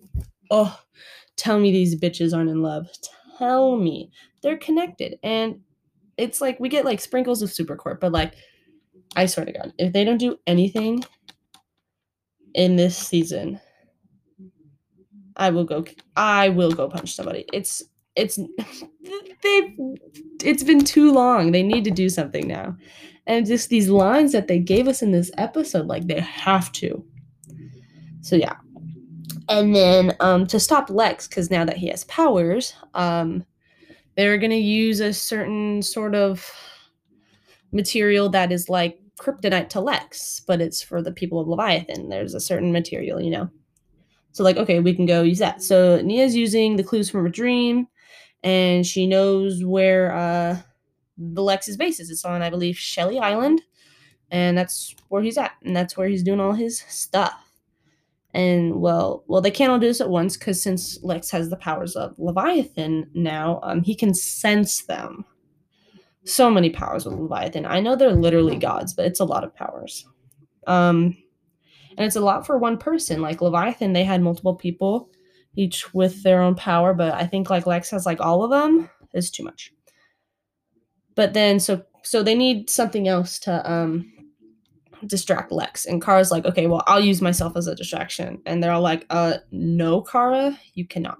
Oh, 0.50 0.78
tell 1.36 1.58
me 1.58 1.72
these 1.72 1.98
bitches 1.98 2.34
aren't 2.34 2.50
in 2.50 2.62
love. 2.62 2.88
Tell 3.38 3.76
me. 3.76 4.10
They're 4.42 4.56
connected. 4.56 5.18
And 5.22 5.60
it's 6.16 6.40
like 6.40 6.58
we 6.58 6.68
get 6.68 6.84
like 6.84 7.00
sprinkles 7.00 7.42
of 7.42 7.50
Supercorp, 7.50 8.00
but 8.00 8.12
like, 8.12 8.34
I 9.14 9.26
swear 9.26 9.46
to 9.46 9.52
God, 9.52 9.72
if 9.78 9.92
they 9.92 10.04
don't 10.04 10.18
do 10.18 10.38
anything 10.46 11.04
in 12.54 12.76
this 12.76 12.96
season, 12.96 13.60
I 15.37 15.50
will 15.50 15.64
go. 15.64 15.85
I 16.16 16.49
will 16.49 16.73
go 16.73 16.88
punch 16.88 17.14
somebody. 17.14 17.45
It's 17.52 17.83
it's 18.14 18.38
they've 19.43 19.75
it's 20.43 20.62
been 20.62 20.85
too 20.85 21.12
long. 21.12 21.52
They 21.52 21.62
need 21.62 21.85
to 21.85 21.90
do 21.90 22.09
something 22.09 22.49
now, 22.49 22.76
and 23.26 23.47
just 23.47 23.69
these 23.69 23.88
lines 23.88 24.33
that 24.33 24.49
they 24.49 24.59
gave 24.59 24.88
us 24.88 25.02
in 25.02 25.12
this 25.12 25.31
episode, 25.37 25.87
like 25.87 26.07
they 26.07 26.21
have 26.21 26.73
to. 26.73 27.05
So 28.23 28.37
yeah, 28.37 28.57
and 29.49 29.75
then 29.75 30.16
um, 30.21 30.47
to 30.49 30.59
stop 30.59 30.90
Lex, 30.90 31.28
because 31.28 31.50
now 31.50 31.64
that 31.64 31.76
he 31.76 31.88
has 31.88 32.05
powers, 32.05 32.75
um, 32.95 33.45
they're 34.16 34.38
gonna 34.38 34.55
use 34.55 35.00
a 35.00 35.12
certain 35.12 35.83
sort 35.83 36.14
of 36.14 36.50
material 37.73 38.31
that 38.31 38.50
is 38.50 38.69
like 38.69 38.99
kryptonite 39.21 39.69
to 39.71 39.81
Lex, 39.81 40.40
but 40.47 40.61
it's 40.61 40.83
for 40.83 41.02
the 41.02 41.12
people 41.12 41.40
of 41.40 41.49
Leviathan. 41.49 42.09
There's 42.09 42.35
a 42.35 42.40
certain 42.40 42.73
material, 42.73 43.21
you 43.21 43.31
know. 43.31 43.50
So 44.37 44.45
like, 44.45 44.59
okay, 44.59 44.81
we 44.81 44.93
can 44.93 45.07
go 45.07 45.23
use 45.23 45.38
that. 45.38 45.62
So 45.62 46.02
Nia's 46.02 46.37
using 46.37 46.76
the 46.76 46.85
clues 46.85 47.09
from 47.09 47.23
her 47.23 47.31
dream, 47.31 47.88
and 48.43 48.85
she 48.87 49.07
knows 49.07 49.64
where 49.64 50.12
uh, 50.14 50.59
the 51.16 51.43
Lex's 51.43 51.78
base 51.78 52.00
is. 52.00 52.11
It's 52.11 52.23
on, 52.23 52.43
I 52.43 52.50
believe, 52.50 52.76
Shelly 52.76 53.19
Island, 53.19 53.62
and 54.31 54.59
that's 54.59 54.95
where 55.09 55.23
he's 55.23 55.38
at, 55.38 55.52
and 55.64 55.75
that's 55.75 55.97
where 55.97 56.07
he's 56.07 56.23
doing 56.23 56.38
all 56.38 56.52
his 56.52 56.81
stuff. 56.81 57.50
And 58.35 58.83
well, 58.83 59.25
well, 59.26 59.40
they 59.40 59.50
can't 59.50 59.73
all 59.73 59.78
do 59.78 59.87
this 59.87 60.02
at 60.02 60.11
once 60.11 60.37
because 60.37 60.62
since 60.62 61.02
Lex 61.02 61.31
has 61.31 61.49
the 61.49 61.57
powers 61.57 61.97
of 61.97 62.14
Leviathan 62.19 63.09
now, 63.14 63.59
um, 63.62 63.83
he 63.83 63.95
can 63.95 64.12
sense 64.12 64.83
them 64.83 65.25
so 66.25 66.50
many 66.50 66.69
powers 66.69 67.07
with 67.07 67.14
Leviathan. 67.14 67.64
I 67.64 67.81
know 67.81 67.97
they're 67.97 68.12
literally 68.12 68.57
gods, 68.57 68.93
but 68.93 69.07
it's 69.07 69.21
a 69.21 69.25
lot 69.25 69.45
of 69.45 69.55
powers. 69.55 70.07
Um, 70.66 71.16
and 71.96 72.06
it's 72.06 72.16
a 72.16 72.20
lot 72.20 72.46
for 72.46 72.58
one 72.58 72.78
person. 72.78 73.22
Like 73.22 73.40
Leviathan, 73.40 73.92
they 73.92 74.04
had 74.04 74.22
multiple 74.22 74.54
people, 74.54 75.10
each 75.56 75.92
with 75.94 76.22
their 76.22 76.42
own 76.42 76.54
power, 76.54 76.94
but 76.94 77.14
I 77.14 77.26
think 77.26 77.50
like 77.50 77.66
Lex 77.66 77.90
has 77.90 78.06
like 78.06 78.20
all 78.20 78.42
of 78.42 78.50
them 78.50 78.90
is 79.14 79.30
too 79.30 79.44
much. 79.44 79.72
But 81.14 81.34
then 81.34 81.58
so 81.60 81.82
so 82.02 82.22
they 82.22 82.34
need 82.34 82.70
something 82.70 83.08
else 83.08 83.38
to 83.40 83.70
um 83.70 84.12
distract 85.06 85.52
Lex. 85.52 85.86
And 85.86 86.02
Kara's 86.02 86.30
like, 86.30 86.44
okay, 86.44 86.66
well, 86.66 86.82
I'll 86.86 87.00
use 87.00 87.20
myself 87.20 87.56
as 87.56 87.66
a 87.66 87.74
distraction. 87.74 88.40
And 88.46 88.62
they're 88.62 88.72
all 88.72 88.82
like, 88.82 89.04
uh, 89.10 89.38
no, 89.50 90.02
Kara, 90.02 90.58
you 90.74 90.86
cannot. 90.86 91.18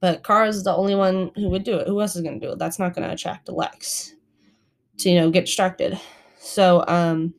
But 0.00 0.22
Kara's 0.22 0.62
the 0.62 0.74
only 0.74 0.94
one 0.94 1.30
who 1.34 1.48
would 1.48 1.64
do 1.64 1.78
it. 1.78 1.88
Who 1.88 2.00
else 2.00 2.14
is 2.14 2.22
gonna 2.22 2.40
do 2.40 2.52
it? 2.52 2.58
That's 2.58 2.78
not 2.78 2.94
gonna 2.94 3.10
attract 3.12 3.48
Lex 3.48 4.14
to 4.98 5.10
you 5.10 5.20
know 5.20 5.30
get 5.30 5.46
distracted. 5.46 5.98
So 6.38 6.84
um 6.88 7.34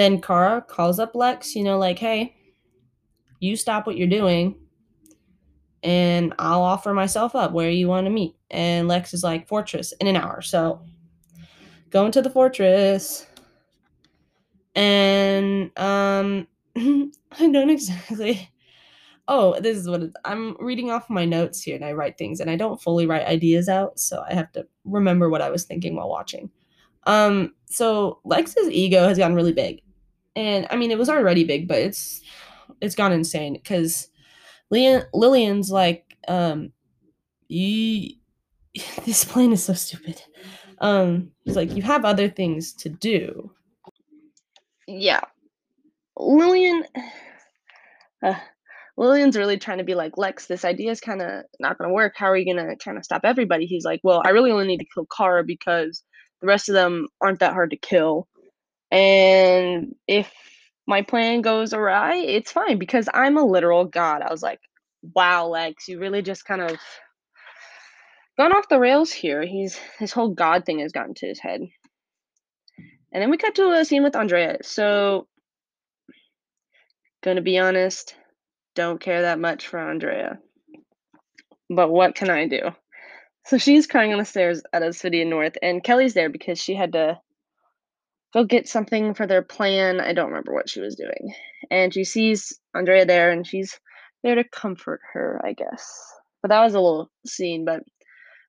then 0.00 0.20
Kara 0.20 0.64
calls 0.66 0.98
up 0.98 1.14
Lex, 1.14 1.54
you 1.54 1.62
know, 1.62 1.78
like, 1.78 1.98
hey, 1.98 2.34
you 3.38 3.56
stop 3.56 3.86
what 3.86 3.96
you're 3.96 4.08
doing 4.08 4.56
and 5.82 6.34
I'll 6.38 6.62
offer 6.62 6.92
myself 6.92 7.34
up 7.34 7.52
where 7.52 7.70
you 7.70 7.88
want 7.88 8.06
to 8.06 8.10
meet. 8.10 8.36
And 8.50 8.88
Lex 8.88 9.14
is 9.14 9.22
like, 9.22 9.48
Fortress 9.48 9.92
in 10.00 10.06
an 10.06 10.16
hour. 10.16 10.42
So 10.42 10.80
going 11.90 12.12
to 12.12 12.22
the 12.22 12.30
fortress. 12.30 13.26
And 14.74 15.76
um 15.78 16.46
I 16.76 17.10
don't 17.38 17.70
exactly 17.70 18.50
Oh, 19.32 19.60
this 19.60 19.76
is 19.76 19.88
what 19.88 20.02
I'm 20.24 20.56
reading 20.58 20.90
off 20.90 21.08
my 21.08 21.24
notes 21.24 21.62
here 21.62 21.76
and 21.76 21.84
I 21.84 21.92
write 21.92 22.18
things 22.18 22.40
and 22.40 22.50
I 22.50 22.56
don't 22.56 22.82
fully 22.82 23.06
write 23.06 23.26
ideas 23.26 23.68
out, 23.68 24.00
so 24.00 24.24
I 24.28 24.34
have 24.34 24.50
to 24.52 24.66
remember 24.84 25.30
what 25.30 25.40
I 25.40 25.50
was 25.50 25.64
thinking 25.64 25.94
while 25.94 26.08
watching. 26.08 26.50
Um, 27.04 27.54
so 27.66 28.18
Lex's 28.24 28.70
ego 28.70 29.06
has 29.06 29.18
gotten 29.18 29.36
really 29.36 29.52
big. 29.52 29.82
And 30.36 30.66
I 30.70 30.76
mean 30.76 30.90
it 30.90 30.98
was 30.98 31.08
already 31.08 31.44
big, 31.44 31.68
but 31.68 31.78
it's 31.78 32.22
it's 32.80 32.94
gone 32.94 33.12
insane 33.12 33.54
because 33.54 34.08
Lillian's 34.70 35.70
like, 35.70 36.16
um, 36.28 36.72
you, 37.48 38.14
this 39.04 39.24
plane 39.24 39.52
is 39.52 39.64
so 39.64 39.74
stupid. 39.74 40.22
Um, 40.80 41.32
he's 41.44 41.56
like, 41.56 41.74
you 41.74 41.82
have 41.82 42.04
other 42.04 42.28
things 42.28 42.72
to 42.74 42.88
do. 42.88 43.52
Yeah. 44.86 45.20
Lillian, 46.16 46.84
uh, 48.24 48.34
Lillian's 48.96 49.36
really 49.36 49.58
trying 49.58 49.78
to 49.78 49.84
be 49.84 49.94
like, 49.94 50.16
Lex, 50.16 50.46
this 50.46 50.64
idea 50.64 50.90
is 50.90 51.00
kind 51.00 51.22
of 51.22 51.44
not 51.58 51.78
going 51.78 51.88
to 51.88 51.94
work. 51.94 52.14
How 52.16 52.26
are 52.26 52.36
you 52.36 52.52
going 52.52 52.68
to 52.68 52.76
kind 52.82 52.96
of 52.96 53.04
stop 53.04 53.22
everybody? 53.24 53.66
He's 53.66 53.84
like, 53.84 54.00
well, 54.02 54.22
I 54.24 54.30
really 54.30 54.50
only 54.52 54.66
need 54.66 54.78
to 54.78 54.86
kill 54.94 55.06
Kara 55.14 55.44
because 55.44 56.02
the 56.40 56.46
rest 56.46 56.68
of 56.68 56.74
them 56.74 57.08
aren't 57.20 57.40
that 57.40 57.52
hard 57.52 57.70
to 57.70 57.76
kill. 57.76 58.26
And 58.90 59.94
if 60.06 60.30
my 60.86 61.02
plan 61.02 61.42
goes 61.42 61.72
awry, 61.72 62.16
it's 62.16 62.52
fine 62.52 62.78
because 62.78 63.08
I'm 63.12 63.36
a 63.36 63.44
literal 63.44 63.84
god. 63.84 64.22
I 64.22 64.30
was 64.30 64.42
like, 64.42 64.60
wow, 65.14 65.46
Lex, 65.46 65.88
you 65.88 66.00
really 66.00 66.22
just 66.22 66.44
kind 66.44 66.60
of 66.60 66.76
gone 68.36 68.52
off 68.52 68.68
the 68.68 68.80
rails 68.80 69.12
here. 69.12 69.42
He's 69.42 69.78
his 69.98 70.12
whole 70.12 70.30
god 70.30 70.66
thing 70.66 70.80
has 70.80 70.92
gotten 70.92 71.14
to 71.14 71.26
his 71.26 71.38
head. 71.38 71.60
And 73.12 73.22
then 73.22 73.30
we 73.30 73.36
cut 73.36 73.54
to 73.56 73.72
a 73.72 73.84
scene 73.84 74.02
with 74.02 74.16
Andrea. 74.16 74.58
So, 74.62 75.26
gonna 77.22 77.42
be 77.42 77.58
honest, 77.58 78.14
don't 78.74 79.00
care 79.00 79.22
that 79.22 79.38
much 79.38 79.66
for 79.66 79.78
Andrea. 79.78 80.38
But 81.68 81.90
what 81.90 82.14
can 82.14 82.30
I 82.30 82.46
do? 82.48 82.60
So 83.44 83.58
she's 83.58 83.86
crying 83.86 84.12
on 84.12 84.18
the 84.18 84.24
stairs 84.24 84.62
at 84.72 84.82
Obsidian 84.82 85.30
North, 85.30 85.56
and 85.62 85.82
Kelly's 85.82 86.14
there 86.14 86.30
because 86.30 86.58
she 86.58 86.74
had 86.74 86.92
to 86.92 87.20
go 88.32 88.44
get 88.44 88.68
something 88.68 89.14
for 89.14 89.26
their 89.26 89.42
plan. 89.42 90.00
I 90.00 90.12
don't 90.12 90.28
remember 90.28 90.54
what 90.54 90.68
she 90.68 90.80
was 90.80 90.96
doing. 90.96 91.34
And 91.70 91.92
she 91.92 92.04
sees 92.04 92.58
Andrea 92.74 93.04
there, 93.04 93.30
and 93.30 93.46
she's 93.46 93.78
there 94.22 94.34
to 94.34 94.44
comfort 94.44 95.00
her, 95.12 95.40
I 95.44 95.52
guess. 95.52 95.92
But 96.42 96.48
that 96.48 96.62
was 96.62 96.74
a 96.74 96.80
little 96.80 97.10
scene. 97.26 97.64
But 97.64 97.82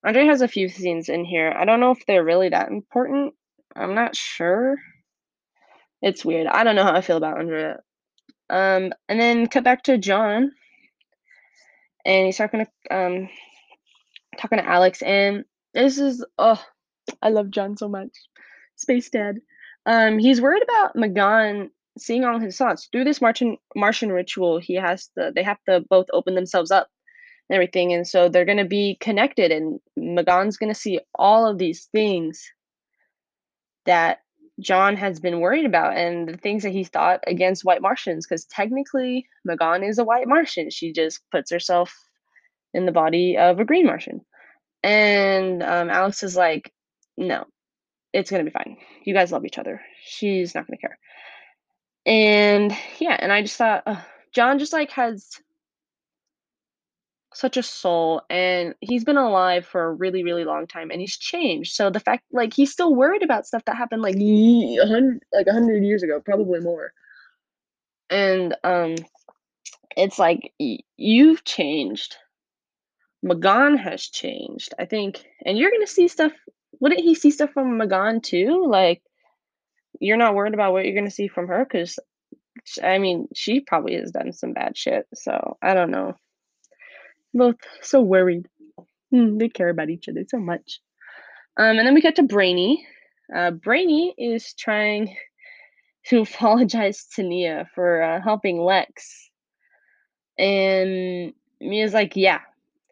Andrea 0.05 0.25
has 0.25 0.41
a 0.41 0.47
few 0.47 0.69
scenes 0.69 1.09
in 1.09 1.25
here. 1.25 1.53
I 1.55 1.65
don't 1.65 1.79
know 1.79 1.91
if 1.91 2.05
they're 2.05 2.23
really 2.23 2.50
that 2.50 2.69
important. 2.69 3.33
I'm 3.75 3.95
not 3.95 4.15
sure. 4.15 4.75
It's 6.01 6.25
weird. 6.25 6.47
I 6.47 6.63
don't 6.63 6.75
know 6.75 6.83
how 6.83 6.93
I 6.93 7.01
feel 7.01 7.17
about 7.17 7.39
Andrea. 7.39 7.79
Um, 8.50 8.91
and 9.07 9.19
then 9.19 9.47
cut 9.47 9.63
back 9.63 9.83
to 9.83 9.97
John, 9.97 10.51
and 12.03 12.25
he's 12.25 12.38
talking 12.38 12.65
to 12.65 12.95
um, 12.95 13.29
talking 14.38 14.57
to 14.57 14.67
Alex, 14.67 15.01
and 15.01 15.45
this 15.73 15.97
is 15.97 16.25
oh, 16.38 16.61
I 17.21 17.29
love 17.29 17.50
John 17.50 17.77
so 17.77 17.88
much, 17.88 18.09
Space 18.75 19.09
Dad. 19.09 19.38
Um, 19.85 20.19
he's 20.19 20.41
worried 20.41 20.63
about 20.63 20.95
M'gann 20.95 21.69
seeing 21.97 22.23
all 22.23 22.39
his 22.39 22.57
thoughts 22.57 22.88
through 22.91 23.03
this 23.03 23.21
Martian 23.21 23.57
Martian 23.75 24.11
ritual. 24.11 24.59
He 24.59 24.75
has 24.75 25.07
to. 25.17 25.31
They 25.33 25.43
have 25.43 25.59
to 25.67 25.83
both 25.89 26.07
open 26.13 26.35
themselves 26.35 26.71
up 26.71 26.88
and 27.50 27.55
everything, 27.55 27.93
and 27.93 28.07
so 28.07 28.29
they're 28.29 28.45
gonna 28.45 28.65
be 28.65 28.97
connected. 29.00 29.51
And 29.51 29.79
M'gann's 29.97 30.57
gonna 30.57 30.75
see 30.75 31.00
all 31.15 31.47
of 31.47 31.57
these 31.57 31.85
things 31.91 32.43
that 33.85 34.19
John 34.59 34.95
has 34.95 35.19
been 35.19 35.39
worried 35.39 35.65
about, 35.65 35.97
and 35.97 36.29
the 36.29 36.38
things 36.38 36.63
that 36.63 36.71
he 36.71 36.83
thought 36.83 37.23
against 37.27 37.65
white 37.65 37.81
Martians. 37.81 38.27
Because 38.27 38.45
technically, 38.45 39.27
M'gann 39.47 39.88
is 39.88 39.97
a 39.97 40.03
white 40.03 40.27
Martian. 40.27 40.69
She 40.69 40.93
just 40.93 41.21
puts 41.31 41.51
herself 41.51 41.93
in 42.73 42.85
the 42.85 42.91
body 42.91 43.38
of 43.38 43.59
a 43.59 43.65
green 43.65 43.85
Martian. 43.85 44.21
And 44.83 45.61
um, 45.61 45.89
Alex 45.89 46.23
is 46.23 46.35
like, 46.35 46.71
no, 47.17 47.45
it's 48.13 48.32
gonna 48.32 48.44
be 48.44 48.51
fine. 48.51 48.77
You 49.03 49.13
guys 49.13 49.32
love 49.32 49.46
each 49.46 49.58
other. 49.58 49.82
She's 50.03 50.56
not 50.56 50.68
gonna 50.68 50.77
care. 50.77 50.98
And 52.06 52.75
yeah, 53.00 53.18
and 53.20 53.32
I 53.32 53.41
just 53.41 53.58
thought 53.58 53.84
uh, 53.86 54.01
John 54.34 54.60
just 54.60 54.74
like 54.74 54.91
has 54.91 55.39
such 57.34 57.58
a 57.58 57.63
soul 57.63 58.22
and 58.30 58.75
he's 58.82 59.03
been 59.06 59.18
alive 59.18 59.65
for 59.65 59.86
a 59.86 59.94
really 59.94 60.24
really 60.24 60.44
long 60.44 60.68
time 60.68 60.91
and 60.91 61.00
he's 61.00 61.18
changed 61.18 61.74
so 61.74 61.89
the 61.89 62.00
fact 62.00 62.24
like 62.34 62.53
he's 62.53 62.72
still 62.72 62.94
worried 62.94 63.24
about 63.24 63.48
stuff 63.48 63.63
that 63.65 63.77
happened 63.77 64.01
like 64.01 64.15
a 64.15 64.86
hundred 64.86 65.22
like 65.34 65.48
a 65.48 65.53
hundred 65.53 65.84
years 65.84 66.03
ago 66.03 66.20
probably 66.20 66.60
more 66.60 66.91
and 68.10 68.56
um 68.65 68.96
it's 69.96 70.20
like 70.20 70.51
you've 70.98 71.44
changed 71.46 72.18
M'gann 73.24 73.77
has 73.77 74.03
changed 74.03 74.74
i 74.77 74.84
think 74.84 75.24
and 75.46 75.58
you're 75.58 75.72
gonna 75.72 75.88
see 75.88 76.10
stuff 76.10 76.34
wouldn't 76.81 77.01
he 77.01 77.15
see 77.15 77.31
stuff 77.31 77.51
from 77.51 77.77
M'gann 77.77 78.21
too 78.21 78.65
like 78.67 79.01
you're 80.01 80.17
not 80.17 80.35
worried 80.35 80.53
about 80.53 80.73
what 80.73 80.85
you're 80.85 80.95
gonna 80.95 81.09
see 81.09 81.29
from 81.29 81.47
her 81.47 81.63
because 81.63 81.97
i 82.83 82.97
mean 82.97 83.27
she 83.33 83.61
probably 83.61 83.95
has 83.95 84.11
done 84.11 84.33
some 84.33 84.51
bad 84.53 84.77
shit 84.77 85.07
so 85.13 85.57
i 85.61 85.73
don't 85.73 85.91
know 85.91 86.13
both 87.33 87.55
so 87.81 88.01
worried. 88.01 88.47
Mm, 89.13 89.39
they 89.39 89.50
care 89.50 89.69
about 89.69 89.89
each 89.89 90.07
other 90.09 90.23
so 90.27 90.38
much. 90.38 90.79
Um, 91.57 91.77
and 91.77 91.88
then 91.88 91.93
we 91.93 92.01
get 92.01 92.15
to 92.15 92.23
Brainy. 92.23 92.85
Uh, 93.33 93.51
Brainy 93.51 94.13
is 94.17 94.53
trying 94.53 95.15
to 96.07 96.21
apologize 96.21 97.05
to 97.15 97.23
Nia 97.23 97.69
for 97.75 98.01
uh, 98.01 98.21
helping 98.21 98.61
Lex. 98.61 99.29
And 100.38 101.33
Nia's 101.59 101.93
like, 101.93 102.15
yeah, 102.15 102.39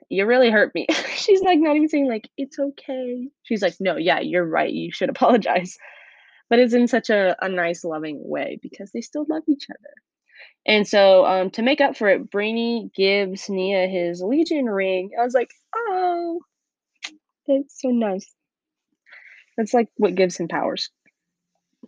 you 0.09 0.25
really 0.25 0.49
hurt 0.49 0.73
me. 0.73 0.87
She's 1.15 1.41
like, 1.41 1.59
not 1.59 1.75
even 1.75 1.87
saying, 1.87 2.07
like, 2.07 2.29
it's 2.37 2.59
okay. 2.59 3.29
She's 3.43 3.61
like, 3.61 3.75
no, 3.79 3.95
yeah, 3.95 4.19
you're 4.19 4.45
right. 4.45 4.71
You 4.71 4.91
should 4.91 5.09
apologize. 5.09 5.77
But 6.49 6.59
it's 6.59 6.73
in 6.73 6.87
such 6.87 7.09
a, 7.09 7.35
a 7.41 7.47
nice, 7.47 7.83
loving 7.83 8.19
way 8.23 8.59
because 8.61 8.91
they 8.91 9.01
still 9.01 9.25
love 9.29 9.43
each 9.47 9.67
other. 9.69 9.93
And 10.65 10.87
so 10.87 11.25
um, 11.25 11.51
to 11.51 11.61
make 11.61 11.79
up 11.79 11.95
for 11.95 12.09
it, 12.09 12.29
Brainy 12.31 12.89
gives 12.95 13.49
Nia 13.49 13.87
his 13.87 14.21
Legion 14.21 14.65
ring. 14.65 15.11
I 15.19 15.23
was 15.23 15.33
like, 15.33 15.51
oh, 15.75 16.39
that's 17.47 17.81
so 17.81 17.89
nice. 17.89 18.29
That's 19.57 19.73
like 19.73 19.89
what 19.97 20.15
gives 20.15 20.37
him 20.37 20.47
powers, 20.47 20.89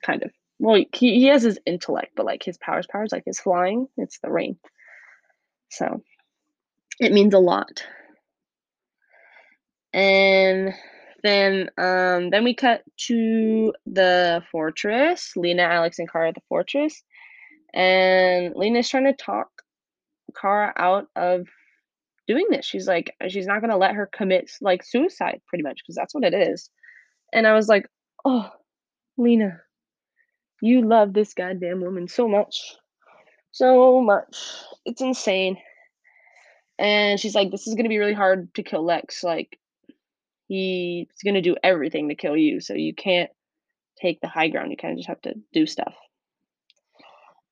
kind 0.04 0.24
of. 0.24 0.32
Well, 0.60 0.84
he, 0.94 1.20
he 1.20 1.26
has 1.26 1.42
his 1.42 1.60
intellect, 1.66 2.12
but 2.16 2.26
like 2.26 2.44
his 2.44 2.58
powers, 2.58 2.86
powers 2.88 3.12
like 3.12 3.24
his 3.26 3.40
flying, 3.40 3.88
it's 3.98 4.20
the 4.20 4.32
ring. 4.32 4.58
So 5.70 6.04
it 7.00 7.14
means 7.14 7.34
a 7.34 7.40
lot. 7.40 7.84
And 9.94 10.74
then 11.24 11.70
um 11.78 12.30
then 12.32 12.44
we 12.44 12.56
cut 12.56 12.84
to 13.08 13.74
the 13.86 14.44
fortress. 14.52 15.34
Lena, 15.36 15.64
Alex, 15.64 16.00
and 16.00 16.12
Kara 16.12 16.30
at 16.30 16.36
the 16.36 16.42
fortress. 16.50 17.04
And 17.74 18.54
Lena's 18.56 18.90
trying 18.90 19.06
to 19.06 19.14
talk 19.14 19.50
Kara 20.40 20.74
out 20.78 21.08
of 21.16 21.48
doing 22.28 22.48
this. 22.50 22.66
She's 22.66 22.88
like, 22.88 23.14
she's 23.28 23.48
not 23.48 23.62
gonna 23.62 23.78
let 23.78 23.96
her 23.96 24.10
commit 24.14 24.52
like 24.62 24.84
suicide, 24.84 25.42
pretty 25.48 25.64
much, 25.64 25.80
because 25.84 25.96
that's 25.96 26.14
what 26.14 26.24
it 26.24 26.34
is. 26.34 26.70
And 27.34 27.48
I 27.48 27.54
was 27.54 27.68
like, 27.68 27.88
oh, 28.26 28.50
Lena, 29.18 29.62
you 30.62 30.88
love 30.88 31.14
this 31.14 31.34
goddamn 31.34 31.82
woman 31.82 32.08
so 32.08 32.28
much. 32.28 32.76
So 33.52 34.02
much. 34.02 34.38
It's 34.86 35.02
insane. 35.02 35.58
And 36.80 37.20
she's 37.20 37.36
like, 37.36 37.52
this 37.52 37.68
is 37.68 37.76
gonna 37.76 37.90
be 37.90 38.00
really 38.00 38.14
hard 38.14 38.54
to 38.56 38.64
kill 38.64 38.84
Lex. 38.84 39.24
Like, 39.24 39.58
he's 40.52 41.24
gonna 41.24 41.42
do 41.42 41.56
everything 41.64 42.10
to 42.10 42.16
kill 42.16 42.36
you, 42.36 42.60
so 42.60 42.74
you 42.74 42.94
can't 42.94 43.30
take 44.02 44.20
the 44.20 44.28
high 44.28 44.50
ground. 44.50 44.72
You 44.72 44.78
kind 44.78 44.92
of 44.92 44.98
just 44.98 45.08
have 45.08 45.22
to 45.22 45.36
do 45.54 45.66
stuff. 45.66 45.96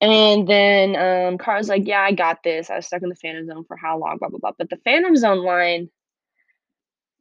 And 0.02 0.48
then 0.48 0.96
um, 0.96 1.38
Kara's 1.38 1.70
like, 1.70 1.88
yeah, 1.88 2.02
I 2.02 2.12
got 2.12 2.44
this. 2.44 2.70
I 2.70 2.78
was 2.78 2.88
stuck 2.88 3.02
in 3.02 3.10
the 3.10 3.16
Phantom 3.16 3.46
Zone 3.46 3.66
for 3.66 3.78
how 3.78 3.98
long, 3.98 4.18
blah, 4.18 4.30
blah, 4.30 4.40
blah. 4.40 4.52
But 4.58 4.70
the 4.70 4.80
Phantom 4.84 5.16
Zone 5.16 5.44
line, 5.44 5.90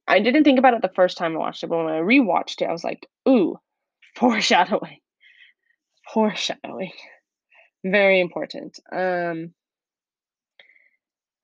I 0.06 0.20
didn't 0.20 0.44
think 0.44 0.58
about 0.58 0.74
it 0.74 0.82
the 0.82 0.88
first 0.88 1.16
time 1.16 1.34
I 1.34 1.38
watched 1.38 1.62
it, 1.62 1.68
but 1.68 1.76
when 1.76 1.94
I 1.94 2.00
rewatched 2.00 2.62
it, 2.62 2.68
I 2.68 2.72
was 2.72 2.84
like, 2.84 3.06
ooh, 3.28 3.58
foreshadowing. 4.16 4.98
Foreshadowing. 6.12 6.92
Very 7.84 8.20
important. 8.20 8.78
Um, 8.90 9.52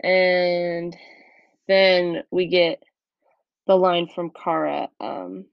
and 0.03 0.97
then 1.69 2.23
we 2.31 2.47
get 2.47 2.83
the 3.67 3.77
line 3.77 4.09
from 4.15 4.31
Kara. 4.31 4.89
Um, 5.01 5.47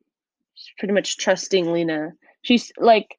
she's 0.56 0.74
pretty 0.77 0.94
much 0.94 1.18
trusting 1.18 1.72
Lena. 1.72 2.12
She's 2.41 2.72
like, 2.77 3.15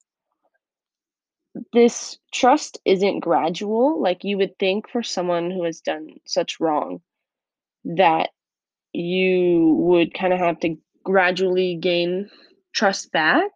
this 1.73 2.19
trust 2.33 2.79
isn't 2.85 3.21
gradual 3.21 4.01
like 4.01 4.25
you 4.25 4.39
would 4.39 4.59
think 4.59 4.89
for 4.89 5.03
someone 5.03 5.51
who 5.51 5.65
has 5.65 5.81
done 5.81 6.09
such 6.25 6.61
wrong 6.61 7.01
that 7.85 8.31
you 8.93 9.75
would 9.79 10.15
kind 10.15 10.33
of 10.33 10.39
have 10.39 10.59
to 10.61 10.77
gradually 11.05 11.77
gain 11.77 12.31
trust 12.75 13.13
back 13.13 13.51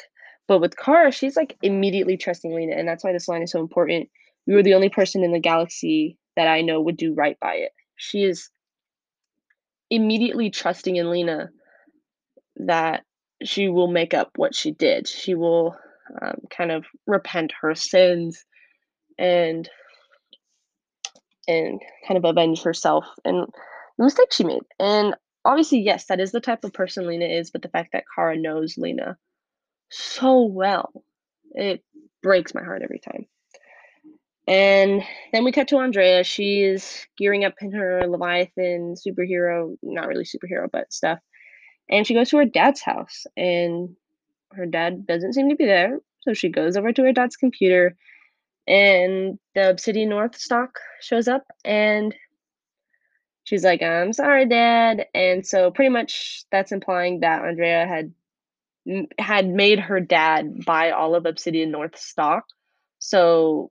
but 0.47 0.61
with 0.61 0.77
Kara 0.77 1.11
she's 1.11 1.37
like 1.37 1.57
immediately 1.63 2.17
trusting 2.17 2.55
Lena 2.55 2.75
and 2.77 2.87
that's 2.87 3.03
why 3.03 3.13
this 3.13 3.29
line 3.29 3.43
is 3.43 3.53
so 3.53 3.61
important 3.61 4.09
you 4.47 4.59
are 4.59 4.63
the 4.63 4.75
only 4.75 4.91
person 4.91 5.25
in 5.25 5.33
the 5.33 5.41
galaxy 5.41 6.19
that 6.37 6.49
I 6.49 6.61
know 6.61 6.81
would 6.81 6.97
do 6.97 7.15
right 7.15 7.39
by 7.41 7.55
it 7.55 7.73
she 7.97 8.25
is 8.25 8.51
immediately 9.91 10.51
trusting 10.51 10.97
in 10.97 11.11
Lena 11.11 11.51
that 12.57 13.05
she 13.43 13.69
will 13.69 13.89
make 13.89 14.15
up 14.15 14.31
what 14.37 14.55
she 14.55 14.71
did 14.71 15.07
she 15.07 15.35
will 15.35 15.77
um, 16.23 16.39
kind 16.51 16.73
of 16.73 16.87
repent 17.07 17.53
her 17.61 17.75
sins 17.75 18.45
and 19.19 19.69
and 21.49 21.81
kind 22.07 22.19
of 22.19 22.25
avenge 22.25 22.63
herself 22.63 23.05
and 23.25 23.47
the 23.99 24.05
mistake 24.05 24.33
she 24.33 24.45
made. 24.45 24.63
And 24.79 25.15
obviously, 25.45 25.81
yes, 25.81 26.07
that 26.07 26.21
is 26.21 26.33
the 26.33 26.41
type 26.41 26.65
of 26.65 26.73
person 26.73 27.07
Lena 27.07 27.27
is, 27.27 27.51
but 27.51 27.63
the 27.63 27.69
fact 27.69 27.93
that 27.93 28.05
Kara 28.15 28.37
knows 28.37 28.77
Lena 28.77 29.17
so 29.91 30.45
well, 30.45 30.93
it 31.53 31.85
breaks 32.23 32.55
my 32.55 32.63
heart 32.63 32.83
every 32.83 32.99
time. 32.99 33.27
And 34.47 35.03
then 35.33 35.45
we 35.45 35.53
cut 35.53 35.69
to 35.69 35.79
Andrea. 35.79 36.23
She's 36.23 37.07
gearing 37.19 37.45
up 37.45 37.55
in 37.61 37.73
her 37.73 38.07
Leviathan 38.07 38.95
superhero, 38.95 39.77
not 39.83 40.07
really 40.07 40.25
superhero, 40.25 40.69
but 40.71 40.93
stuff. 40.93 41.19
And 41.91 42.07
she 42.07 42.15
goes 42.15 42.31
to 42.31 42.39
her 42.39 42.45
dad's 42.45 42.81
house, 42.81 43.27
and 43.37 43.97
her 44.53 44.67
dad 44.67 45.07
doesn't 45.07 45.33
seem 45.33 45.49
to 45.49 45.57
be 45.57 45.67
there. 45.67 45.99
So 46.21 46.35
she 46.35 46.49
goes 46.49 46.77
over 46.77 46.93
to 46.93 47.03
her 47.03 47.13
dad's 47.13 47.37
computer 47.37 47.97
and 48.67 49.39
the 49.55 49.71
Obsidian 49.71 50.09
North 50.09 50.37
stock 50.37 50.79
shows 51.01 51.29
up 51.29 51.47
and 51.65 52.15
she's 53.45 53.65
like, 53.65 53.83
I'm 53.83 54.13
sorry, 54.13 54.47
Dad. 54.47 55.07
And 55.15 55.47
so 55.47 55.71
pretty 55.71 55.91
much 55.91 56.45
that's 56.51 56.73
implying 56.73 57.21
that 57.21 57.45
Andrea 57.45 57.87
had 57.87 58.13
had 59.19 59.49
made 59.49 59.81
her 59.81 59.99
dad 59.99 60.65
buy 60.65 60.93
all 60.93 61.17
of 61.17 61.27
Obsidian 61.27 61.73
North 61.73 61.99
stock. 61.99 62.45
So 62.99 63.71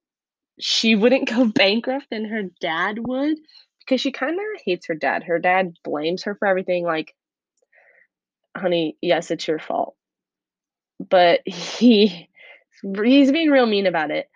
she 0.60 0.96
wouldn't 0.96 1.30
go 1.30 1.46
bankrupt 1.56 2.08
and 2.12 2.28
her 2.28 2.44
dad 2.62 3.00
would 3.00 3.38
because 3.80 4.02
she 4.02 4.12
kind 4.12 4.36
of 4.36 4.62
hates 4.64 4.88
her 4.88 4.96
dad. 4.96 5.24
Her 5.24 5.40
dad 5.40 5.76
blames 5.84 6.24
her 6.24 6.36
for 6.36 6.48
everything 6.48 6.84
like 6.84 7.16
honey, 8.56 8.98
yes, 9.02 9.32
it's 9.32 9.48
your 9.48 9.60
fault 9.60 9.96
but 11.00 11.42
he 11.46 12.30
he's 13.04 13.32
being 13.32 13.50
real 13.50 13.66
mean 13.66 13.88
about 13.88 14.12
it. 14.12 14.30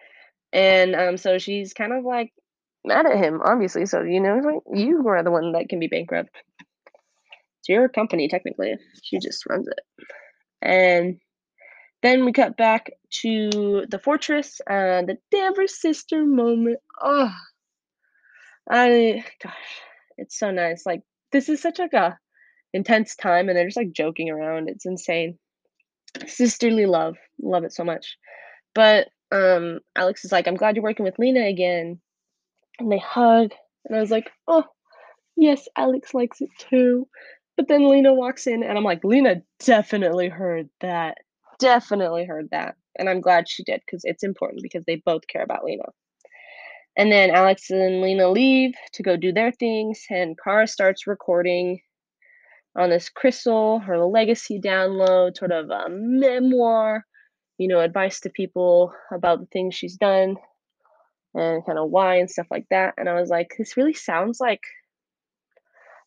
And 0.51 0.95
um, 0.95 1.17
so 1.17 1.37
she's 1.37 1.73
kind 1.73 1.93
of 1.93 2.03
like 2.03 2.33
mad 2.83 3.05
at 3.05 3.17
him, 3.17 3.41
obviously. 3.43 3.85
So 3.85 4.01
you 4.01 4.19
know, 4.19 4.37
like 4.37 4.79
you 4.79 5.07
are 5.07 5.23
the 5.23 5.31
one 5.31 5.51
that 5.53 5.69
can 5.69 5.79
be 5.79 5.87
bankrupt. 5.87 6.29
It's 7.59 7.69
your 7.69 7.89
company 7.89 8.27
technically. 8.27 8.75
She 9.03 9.19
just 9.19 9.45
runs 9.47 9.67
it. 9.67 9.79
And 10.61 11.19
then 12.01 12.25
we 12.25 12.31
cut 12.31 12.57
back 12.57 12.91
to 13.21 13.85
the 13.89 13.99
fortress, 13.99 14.61
and 14.67 15.07
the 15.07 15.17
Danvers 15.31 15.79
sister 15.79 16.25
moment. 16.25 16.79
Oh, 17.01 17.31
I 18.69 19.23
gosh, 19.43 19.53
it's 20.17 20.37
so 20.37 20.51
nice. 20.51 20.85
Like 20.85 21.01
this 21.31 21.49
is 21.49 21.61
such 21.61 21.79
like 21.79 21.93
a 21.93 22.17
intense 22.73 23.15
time, 23.15 23.49
and 23.49 23.57
they're 23.57 23.67
just 23.67 23.77
like 23.77 23.91
joking 23.91 24.29
around. 24.29 24.69
It's 24.69 24.85
insane 24.85 25.37
sisterly 26.27 26.85
love. 26.85 27.17
Love 27.41 27.63
it 27.63 27.73
so 27.73 27.83
much. 27.83 28.17
But 28.73 29.09
um 29.31 29.79
Alex 29.95 30.25
is 30.25 30.31
like, 30.31 30.47
I'm 30.47 30.55
glad 30.55 30.75
you're 30.75 30.83
working 30.83 31.05
with 31.05 31.19
Lena 31.19 31.41
again. 31.41 31.99
And 32.79 32.91
they 32.91 32.97
hug. 32.97 33.51
And 33.85 33.95
I 33.95 33.99
was 33.99 34.11
like, 34.11 34.31
oh, 34.47 34.65
yes, 35.35 35.67
Alex 35.75 36.13
likes 36.13 36.41
it 36.41 36.49
too. 36.57 37.07
But 37.57 37.67
then 37.67 37.89
Lena 37.89 38.13
walks 38.13 38.47
in 38.47 38.63
and 38.63 38.77
I'm 38.77 38.83
like, 38.83 39.03
Lena 39.03 39.41
definitely 39.59 40.29
heard 40.29 40.69
that. 40.81 41.17
Definitely 41.59 42.25
heard 42.25 42.49
that. 42.51 42.75
And 42.97 43.09
I'm 43.09 43.21
glad 43.21 43.47
she 43.47 43.63
did 43.63 43.81
because 43.85 44.01
it's 44.03 44.23
important 44.23 44.63
because 44.63 44.83
they 44.85 44.95
both 45.05 45.27
care 45.27 45.43
about 45.43 45.63
Lena. 45.63 45.83
And 46.97 47.11
then 47.11 47.29
Alex 47.31 47.69
and 47.69 48.01
Lena 48.01 48.29
leave 48.29 48.73
to 48.93 49.03
go 49.03 49.15
do 49.15 49.31
their 49.31 49.51
things, 49.51 50.03
and 50.09 50.37
Kara 50.43 50.67
starts 50.67 51.07
recording 51.07 51.79
on 52.75 52.89
this 52.89 53.09
crystal, 53.09 53.79
her 53.79 53.99
legacy 54.05 54.59
download, 54.59 55.37
sort 55.37 55.51
of 55.51 55.69
a 55.69 55.87
memoir, 55.89 57.05
you 57.57 57.67
know, 57.67 57.79
advice 57.79 58.19
to 58.21 58.29
people 58.29 58.93
about 59.13 59.39
the 59.39 59.47
things 59.47 59.75
she's 59.75 59.97
done 59.97 60.37
and 61.35 61.65
kind 61.65 61.79
of 61.79 61.89
why 61.89 62.17
and 62.17 62.29
stuff 62.29 62.47
like 62.51 62.65
that. 62.71 62.95
And 62.97 63.09
I 63.09 63.19
was 63.19 63.29
like, 63.29 63.53
this 63.57 63.77
really 63.77 63.93
sounds 63.93 64.39
like 64.39 64.61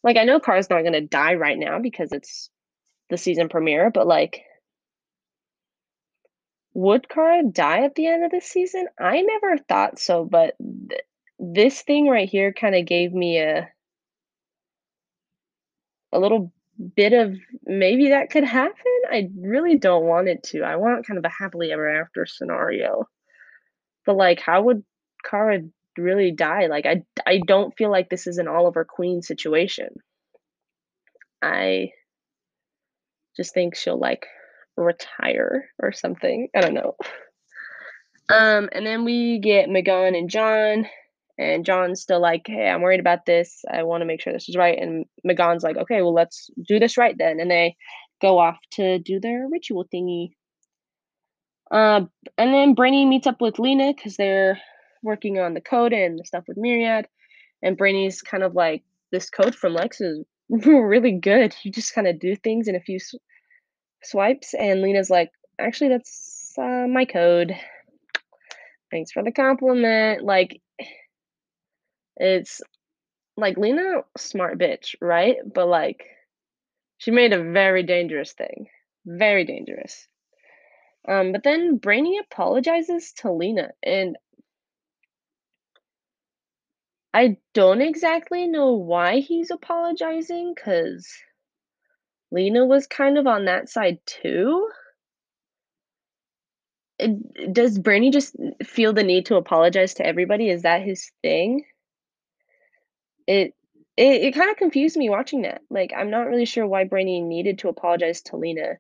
like 0.03 0.17
I 0.17 0.25
know 0.25 0.41
Kara's 0.41 0.71
not 0.71 0.83
gonna 0.83 1.01
die 1.01 1.35
right 1.35 1.59
now 1.59 1.79
because 1.79 2.13
it's 2.13 2.51
the 3.11 3.17
season 3.19 3.49
premiere, 3.49 3.91
but 3.91 4.07
like 4.07 4.43
would 6.75 7.09
Kara 7.09 7.43
die 7.45 7.85
at 7.85 7.95
the 7.95 8.07
end 8.07 8.25
of 8.25 8.31
the 8.31 8.41
season? 8.41 8.87
I 8.99 9.21
never 9.21 9.59
thought 9.59 9.99
so, 9.99 10.25
but 10.25 10.55
th- 10.59 11.03
this 11.39 11.83
thing 11.83 12.09
right 12.09 12.29
here 12.29 12.53
kind 12.53 12.75
of 12.75 12.87
gave 12.87 13.13
me 13.13 13.41
a 13.41 13.69
a 16.13 16.19
little 16.19 16.53
bit 16.97 17.13
of 17.13 17.37
maybe 17.65 18.11
that 18.11 18.31
could 18.31 18.45
happen. 18.45 18.77
I 19.11 19.29
really 19.39 19.79
don't 19.79 20.05
want 20.05 20.29
it 20.29 20.43
to. 20.45 20.63
I 20.63 20.77
want 20.77 21.07
kind 21.07 21.19
of 21.19 21.25
a 21.25 21.29
happily 21.29 21.73
ever 21.73 22.01
after 22.01 22.27
scenario. 22.27 23.09
But 24.07 24.17
like 24.17 24.41
how 24.41 24.63
would 24.63 24.85
Kara 25.25 25.61
really 25.99 26.33
die? 26.33 26.67
Like 26.67 26.87
I 26.87 27.05
I 27.27 27.41
don't 27.47 27.77
feel 27.77 27.91
like 27.91 28.09
this 28.09 28.27
is 28.27 28.39
an 28.39 28.49
Oliver 28.49 28.85
Queen 28.85 29.23
situation. 29.23 29.89
I 31.43 31.91
just 33.37 33.53
think 33.55 33.75
she'll 33.75 33.99
like 33.99 34.27
retire 34.77 35.69
or 35.79 35.93
something. 35.93 36.49
I 36.55 36.61
don't 36.61 36.75
know. 36.75 36.97
Um 38.29 38.69
and 38.73 38.87
then 38.87 39.05
we 39.05 39.39
get 39.39 39.69
M'gann 39.69 40.17
and 40.17 40.31
John 40.31 40.87
and 41.39 41.65
John's 41.65 42.01
still 42.01 42.21
like, 42.21 42.43
hey, 42.47 42.69
I'm 42.69 42.83
worried 42.83 43.01
about 43.01 43.27
this. 43.27 43.65
I 43.71 43.83
want 43.83 44.03
to 44.03 44.07
make 44.07 44.21
sure 44.21 44.33
this 44.33 44.49
is 44.49 44.57
right. 44.57 44.79
And 44.79 45.07
M'gann's 45.27 45.65
like, 45.65 45.77
okay, 45.77 46.03
well, 46.03 46.15
let's 46.15 46.51
do 46.67 46.79
this 46.79 46.97
right 46.97 47.17
then. 47.19 47.41
And 47.41 47.51
they 47.51 47.77
go 48.21 48.39
off 48.39 48.59
to 48.73 48.99
do 48.99 49.19
their 49.19 49.49
ritual 49.51 49.87
thingy. 49.93 50.31
Uh, 51.71 52.05
and 52.37 52.55
then 52.55 52.75
Brainy 52.75 53.07
meets 53.07 53.27
up 53.27 53.41
with 53.41 53.59
Lena 53.59 53.93
because 53.95 54.17
they're 54.17 54.61
working 55.03 55.39
on 55.39 55.55
the 55.55 55.61
code 55.61 55.93
and 55.93 56.19
the 56.19 56.25
stuff 56.25 56.45
with 56.47 56.59
Myriad. 56.59 57.07
And 57.63 57.77
Brainy's 57.77 58.21
kind 58.23 58.43
of 58.43 58.55
like, 58.55 58.83
this 59.11 59.31
code 59.31 59.55
from 59.55 59.75
Lex 59.75 60.01
is 60.01 60.25
really 60.49 61.13
good. 61.13 61.55
You 61.63 61.71
just 61.71 61.95
kind 61.95 62.07
of 62.07 62.19
do 62.19 62.37
things 62.37 62.69
in 62.69 62.77
a 62.77 62.81
few 62.81 62.99
sw- 62.99 63.17
swipes. 64.03 64.55
And 64.55 64.83
Lena's 64.83 65.11
like, 65.11 65.31
actually, 65.59 65.91
that's 65.91 66.55
uh, 66.59 66.87
my 66.89 67.05
code. 67.05 67.53
Thanks 68.91 69.13
for 69.13 69.23
the 69.23 69.33
compliment. 69.33 70.23
Like, 70.25 70.61
it's 72.17 72.61
like 73.37 73.57
Lena, 73.57 74.03
smart 74.17 74.59
bitch, 74.59 74.95
right? 75.01 75.37
But 75.53 75.67
like, 75.67 76.05
she 76.99 77.11
made 77.11 77.33
a 77.33 77.53
very 77.53 77.83
dangerous 77.83 78.33
thing. 78.33 78.69
Very 79.07 79.45
dangerous. 79.45 80.07
Um, 81.09 81.33
but 81.33 81.43
then 81.43 81.79
Brainy 81.79 82.19
apologizes 82.19 83.13
to 83.19 83.33
Lena, 83.33 83.73
and 83.83 84.17
I 87.13 87.39
don't 87.55 87.83
exactly 87.83 88.47
know 88.47 88.73
why 88.75 89.19
he's 89.19 89.51
apologizing 89.51 90.55
because 90.55 91.09
Lena 92.33 92.65
was 92.65 92.87
kind 92.87 93.19
of 93.19 93.27
on 93.27 93.45
that 93.45 93.69
side 93.69 93.99
too. 94.07 94.69
Does 97.53 97.79
Brainy 97.79 98.11
just 98.11 98.35
feel 98.65 98.93
the 98.93 99.03
need 99.03 99.27
to 99.27 99.37
apologize 99.37 99.95
to 99.95 100.07
everybody? 100.07 100.49
Is 100.49 100.63
that 100.63 100.83
his 100.83 101.11
thing? 101.23 101.65
It 103.27 103.55
it, 103.97 104.23
it 104.23 104.35
kind 104.35 104.51
of 104.51 104.57
confused 104.57 104.97
me 104.97 105.11
watching 105.11 105.43
that. 105.43 105.61
Like, 105.69 105.93
I'm 105.95 106.11
not 106.11 106.27
really 106.27 106.47
sure 106.47 106.67
why 106.67 106.85
Brainy 106.85 107.21
needed 107.21 107.59
to 107.59 107.69
apologize 107.69 108.23
to 108.23 108.37
Lena. 108.37 108.79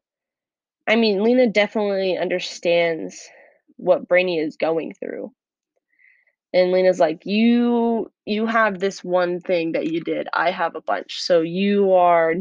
I 0.88 0.96
mean, 0.96 1.22
Lena 1.22 1.46
definitely 1.46 2.16
understands 2.16 3.28
what 3.76 4.08
Brainy 4.08 4.38
is 4.38 4.56
going 4.56 4.94
through. 4.94 5.32
And 6.54 6.70
Lena's 6.72 7.00
like, 7.00 7.26
"You 7.26 8.10
you 8.24 8.46
have 8.46 8.78
this 8.78 9.04
one 9.04 9.40
thing 9.40 9.72
that 9.72 9.88
you 9.88 10.00
did. 10.00 10.28
I 10.32 10.50
have 10.50 10.74
a 10.74 10.80
bunch. 10.80 11.20
So 11.20 11.40
you 11.40 11.92
are 11.92 12.34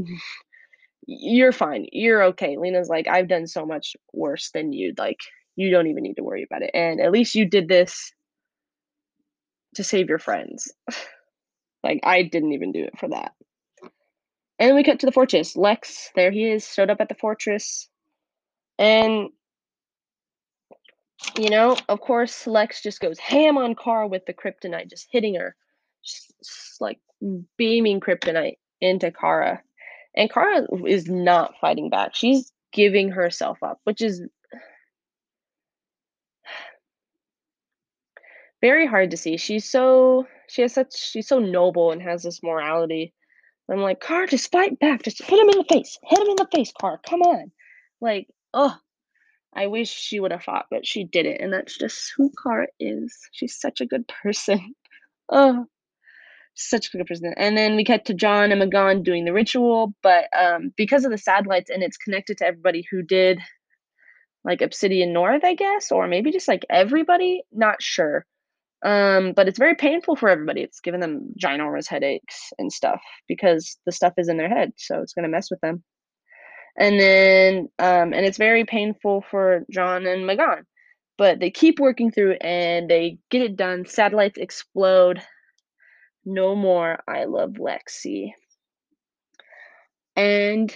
you're 1.06 1.52
fine. 1.52 1.88
You're 1.92 2.24
okay." 2.24 2.58
Lena's 2.58 2.90
like, 2.90 3.08
"I've 3.08 3.28
done 3.28 3.48
so 3.48 3.66
much 3.66 3.96
worse 4.14 4.52
than 4.52 4.74
you. 4.74 4.94
Like, 4.98 5.20
you 5.56 5.70
don't 5.72 5.88
even 5.88 6.04
need 6.04 6.16
to 6.16 6.24
worry 6.24 6.44
about 6.44 6.64
it. 6.64 6.72
And 6.74 7.02
at 7.02 7.12
least 7.12 7.36
you 7.36 7.46
did 7.46 7.68
this 7.68 8.14
to 9.76 9.84
save 9.84 10.10
your 10.10 10.20
friends." 10.20 10.74
like, 11.84 12.02
I 12.04 12.24
didn't 12.24 12.54
even 12.54 12.72
do 12.72 12.84
it 12.84 12.98
for 13.00 13.10
that. 13.10 13.34
And 14.60 14.70
then 14.70 14.76
we 14.76 14.84
cut 14.84 15.00
to 15.00 15.08
the 15.08 15.12
fortress. 15.12 15.56
Lex, 15.56 16.12
there 16.16 16.32
he 16.32 16.46
is, 16.52 16.72
showed 16.72 16.92
up 16.92 17.02
at 17.02 17.10
the 17.10 17.16
fortress. 17.16 17.90
And 18.78 19.30
you 21.38 21.50
know, 21.50 21.78
of 21.88 22.02
course, 22.02 22.48
Lex 22.48 22.82
just 22.82 23.00
goes 23.00 23.20
ham 23.20 23.58
on 23.58 23.76
Kara 23.76 24.08
with 24.08 24.26
the 24.26 24.34
kryptonite, 24.34 24.90
just 24.90 25.08
hitting 25.12 25.36
her, 25.36 25.56
just, 26.04 26.34
just 26.44 26.82
like 26.82 27.00
beaming 27.58 28.00
kryptonite 28.00 28.58
into 28.82 29.12
Kara. 29.12 29.62
And 30.16 30.32
Kara 30.32 30.68
is 30.86 31.08
not 31.08 31.54
fighting 31.62 31.90
back. 31.90 32.16
She's 32.16 32.52
giving 32.74 33.10
herself 33.10 33.58
up, 33.64 33.80
which 33.84 34.02
is 34.02 34.22
very 38.62 38.86
hard 38.86 39.12
to 39.12 39.18
see. 39.18 39.38
She's 39.38 39.70
so 39.70 40.28
she 40.48 40.62
has 40.62 40.74
such 40.74 40.96
she's 40.96 41.28
so 41.28 41.40
noble 41.40 41.92
and 41.92 42.02
has 42.02 42.24
this 42.24 42.44
morality. 42.44 43.14
I'm 43.70 43.80
like, 43.80 44.02
Car, 44.02 44.28
just 44.28 44.52
fight 44.52 44.78
back. 44.80 45.04
Just 45.04 45.24
hit 45.24 45.40
him 45.40 45.50
in 45.50 45.58
the 45.60 45.66
face. 45.72 45.98
Hit 46.04 46.20
him 46.20 46.28
in 46.28 46.36
the 46.36 46.48
face, 46.54 46.74
Car. 46.80 47.00
Come 47.08 47.22
on. 47.22 47.52
Like, 48.02 48.28
oh, 48.54 48.76
I 49.54 49.68
wish 49.68 49.90
she 49.90 50.20
would 50.20 50.32
have 50.32 50.44
fought, 50.44 50.66
but 50.70 50.86
she 50.86 51.06
didn't, 51.06 51.38
and 51.38 51.54
that's 51.54 51.78
just 51.78 52.12
who 52.18 52.32
Kara 52.44 52.68
is. 52.80 53.18
She's 53.32 53.60
such 53.60 53.82
a 53.82 53.86
good 53.86 54.08
person. 54.08 54.76
Oh, 55.34 55.66
such 56.70 56.88
a 56.94 56.98
good 56.98 57.08
person. 57.08 57.34
And 57.38 57.58
then 57.58 57.76
we 57.76 57.86
cut 57.86 58.06
to 58.06 58.14
John 58.14 58.52
and 58.52 58.62
M'gann 58.62 59.04
doing 59.04 59.26
the 59.26 59.34
ritual, 59.34 59.94
but 60.04 60.26
um, 60.38 60.74
because 60.78 61.06
of 61.06 61.12
the 61.12 61.18
satellites 61.18 61.70
and 61.70 61.84
it's 61.84 61.98
connected 61.98 62.38
to 62.40 62.46
everybody 62.46 62.84
who 62.90 63.02
did 63.02 63.40
like 64.44 64.62
Obsidian 64.62 65.14
North, 65.14 65.44
I 65.44 65.56
guess, 65.56 65.92
or 65.92 66.08
maybe 66.08 66.32
just 66.32 66.48
like 66.48 66.66
everybody, 66.70 67.44
not 67.52 67.82
sure. 67.82 68.26
Um, 68.84 69.34
but 69.36 69.48
it's 69.48 69.60
very 69.60 69.76
painful 69.76 70.16
for 70.16 70.30
everybody. 70.30 70.62
It's 70.62 70.80
giving 70.80 71.02
them 71.02 71.34
ginormous 71.40 71.88
headaches 71.88 72.52
and 72.58 72.72
stuff 72.72 73.02
because 73.28 73.78
the 73.86 73.92
stuff 73.92 74.14
is 74.18 74.28
in 74.28 74.38
their 74.38 74.50
head, 74.50 74.74
so 74.78 75.02
it's 75.02 75.14
gonna 75.14 75.28
mess 75.28 75.52
with 75.52 75.62
them 75.62 75.84
and 76.78 77.00
then 77.00 77.70
um, 77.80 78.14
and 78.14 78.26
it's 78.26 78.38
very 78.38 78.66
painful 78.66 79.24
for 79.30 79.66
John 79.72 80.06
and 80.06 80.26
M'gann. 80.26 80.64
But 81.18 81.40
they 81.40 81.52
keep 81.52 81.80
working 81.80 82.12
through 82.12 82.34
and 82.42 82.90
they 82.90 83.20
get 83.30 83.44
it 83.44 83.56
done. 83.56 83.86
Satellites 83.86 84.38
explode. 84.38 85.22
No 86.26 86.56
more. 86.56 87.00
I 87.08 87.26
love 87.26 87.54
Lexi. 87.54 88.34
And 90.16 90.74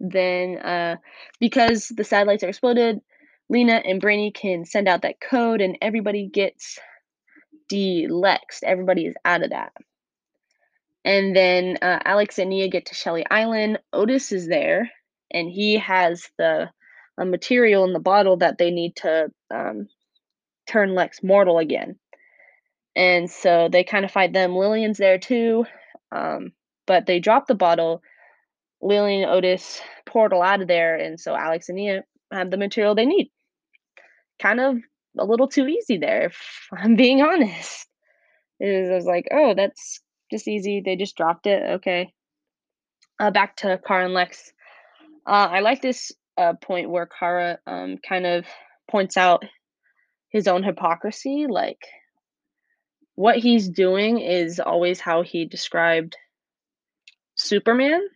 then 0.00 0.58
uh, 0.58 0.96
because 1.40 1.88
the 1.88 2.04
satellites 2.04 2.42
are 2.42 2.48
exploded, 2.48 3.00
Lena 3.48 3.74
and 3.84 4.00
Brainy 4.00 4.30
can 4.30 4.64
send 4.64 4.88
out 4.88 5.02
that 5.02 5.20
code 5.20 5.60
and 5.60 5.78
everybody 5.80 6.28
gets 6.28 6.78
delexed. 7.70 8.62
Everybody 8.64 9.06
is 9.06 9.14
out 9.24 9.42
of 9.42 9.50
that. 9.50 9.72
And 11.04 11.36
then 11.36 11.76
uh, 11.82 12.00
Alex 12.04 12.38
and 12.38 12.50
Nia 12.50 12.68
get 12.68 12.86
to 12.86 12.94
Shelly 12.94 13.24
Island. 13.30 13.78
Otis 13.92 14.32
is 14.32 14.48
there 14.48 14.90
and 15.30 15.50
he 15.50 15.76
has 15.76 16.28
the 16.38 16.70
uh, 17.18 17.24
material 17.24 17.84
in 17.84 17.92
the 17.92 18.00
bottle 18.00 18.38
that 18.38 18.58
they 18.58 18.70
need 18.70 18.96
to 18.96 19.30
um, 19.52 19.88
turn 20.66 20.94
Lex 20.94 21.22
mortal 21.22 21.58
again. 21.58 21.98
And 22.96 23.30
so 23.30 23.68
they 23.70 23.84
kind 23.84 24.04
of 24.04 24.10
fight 24.10 24.32
them. 24.32 24.54
Lillian's 24.56 24.98
there 24.98 25.18
too, 25.18 25.66
um, 26.12 26.52
but 26.86 27.06
they 27.06 27.18
drop 27.18 27.46
the 27.46 27.54
bottle. 27.54 28.02
Lillian 28.80 29.28
Otis 29.28 29.80
portal 30.06 30.42
out 30.42 30.60
of 30.60 30.68
there, 30.68 30.94
and 30.96 31.18
so 31.18 31.34
Alex 31.34 31.68
and 31.68 31.76
Nia 31.76 32.04
have 32.30 32.50
the 32.50 32.56
material 32.56 32.94
they 32.94 33.06
need. 33.06 33.30
Kind 34.40 34.60
of 34.60 34.76
a 35.18 35.24
little 35.24 35.48
too 35.48 35.66
easy 35.66 35.98
there, 35.98 36.26
if 36.26 36.68
I'm 36.72 36.96
being 36.96 37.22
honest. 37.22 37.86
Is 38.60 38.90
I 38.90 38.94
was 38.94 39.06
like, 39.06 39.28
oh, 39.32 39.54
that's 39.54 40.00
just 40.30 40.46
easy. 40.46 40.80
They 40.84 40.96
just 40.96 41.16
dropped 41.16 41.46
it. 41.46 41.62
Okay. 41.76 42.12
Uh, 43.18 43.30
back 43.30 43.56
to 43.56 43.80
Kara 43.86 44.04
and 44.04 44.14
Lex. 44.14 44.52
Uh, 45.26 45.48
I 45.50 45.60
like 45.60 45.82
this 45.82 46.12
uh, 46.36 46.54
point 46.54 46.90
where 46.90 47.06
Kara 47.06 47.58
um, 47.66 47.98
kind 48.06 48.26
of 48.26 48.44
points 48.90 49.16
out 49.16 49.44
his 50.30 50.48
own 50.48 50.62
hypocrisy. 50.62 51.46
Like, 51.48 51.80
what 53.14 53.36
he's 53.36 53.68
doing 53.68 54.20
is 54.20 54.60
always 54.60 55.00
how 55.00 55.22
he 55.22 55.44
described 55.44 56.16
Superman 57.36 58.08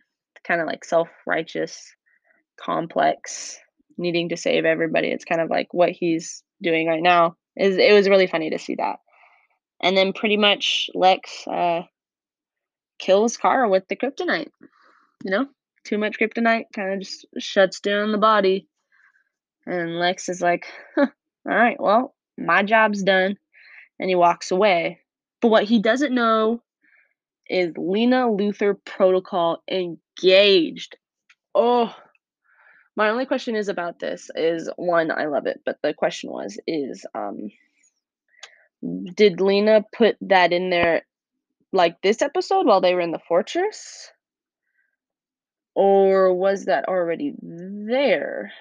kind 0.49 0.61
of 0.61 0.67
like 0.67 0.83
self 0.83 1.07
righteous, 1.25 1.95
complex, 2.59 3.59
needing 3.97 4.29
to 4.29 4.37
save 4.37 4.65
everybody. 4.65 5.09
It's 5.09 5.25
kind 5.25 5.41
of 5.41 5.49
like 5.49 5.73
what 5.73 5.91
he's 5.91 6.43
doing 6.61 6.87
right 6.87 7.03
now. 7.03 7.35
Is 7.55 7.77
it 7.77 7.93
was 7.93 8.09
really 8.09 8.27
funny 8.27 8.49
to 8.49 8.59
see 8.59 8.75
that. 8.75 8.97
And 9.81 9.95
then 9.95 10.11
pretty 10.11 10.37
much 10.37 10.89
Lex 10.93 11.47
uh, 11.47 11.83
kills 12.97 13.37
Kara 13.37 13.69
with 13.69 13.87
the 13.87 13.95
kryptonite. 13.95 14.49
You 15.23 15.31
know, 15.31 15.45
too 15.85 15.97
much 15.97 16.19
kryptonite 16.19 16.65
kind 16.73 16.93
of 16.93 16.99
just 16.99 17.25
shuts 17.37 17.79
down 17.79 18.11
the 18.11 18.17
body. 18.17 18.67
And 19.65 19.99
Lex 19.99 20.29
is 20.29 20.41
like, 20.41 20.65
huh, 20.95 21.07
all 21.47 21.55
right, 21.55 21.77
well, 21.79 22.15
my 22.37 22.63
job's 22.63 23.03
done. 23.03 23.37
And 23.99 24.09
he 24.09 24.15
walks 24.15 24.51
away. 24.51 24.99
But 25.41 25.49
what 25.49 25.63
he 25.65 25.81
doesn't 25.81 26.13
know 26.13 26.61
is 27.49 27.73
Lena 27.77 28.27
Luthor 28.27 28.75
protocol 28.85 29.63
engaged. 29.69 30.97
Oh, 31.55 31.93
my 32.95 33.09
only 33.09 33.25
question 33.25 33.55
is 33.55 33.69
about 33.69 33.99
this 33.99 34.29
is 34.35 34.69
one, 34.75 35.11
I 35.11 35.25
love 35.25 35.45
it, 35.45 35.61
but 35.65 35.77
the 35.81 35.93
question 35.93 36.31
was 36.31 36.59
is 36.67 37.05
um 37.15 37.49
did 39.15 39.41
Lena 39.41 39.83
put 39.93 40.17
that 40.21 40.53
in 40.53 40.69
there 40.69 41.03
like 41.71 42.01
this 42.01 42.21
episode 42.21 42.65
while 42.65 42.81
they 42.81 42.93
were 42.93 43.01
in 43.01 43.11
the 43.11 43.19
fortress? 43.19 44.11
Or 45.75 46.33
was 46.33 46.65
that 46.65 46.87
already 46.87 47.33
there? 47.41 48.51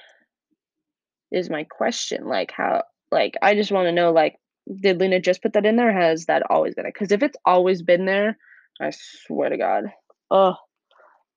Is 1.30 1.50
my 1.50 1.64
question. 1.64 2.26
Like 2.26 2.52
how 2.52 2.84
like 3.10 3.34
I 3.42 3.54
just 3.54 3.72
want 3.72 3.86
to 3.86 3.92
know 3.92 4.12
like 4.12 4.38
did 4.80 5.00
Lena 5.00 5.20
just 5.20 5.42
put 5.42 5.52
that 5.54 5.66
in 5.66 5.76
there? 5.76 5.92
has 5.92 6.26
that 6.26 6.42
always 6.50 6.74
been 6.74 6.84
there? 6.84 6.92
Because 6.92 7.12
if 7.12 7.22
it's 7.22 7.38
always 7.44 7.82
been 7.82 8.04
there, 8.04 8.36
I 8.80 8.90
swear 8.90 9.50
to 9.50 9.56
God. 9.56 9.84
Oh, 10.30 10.54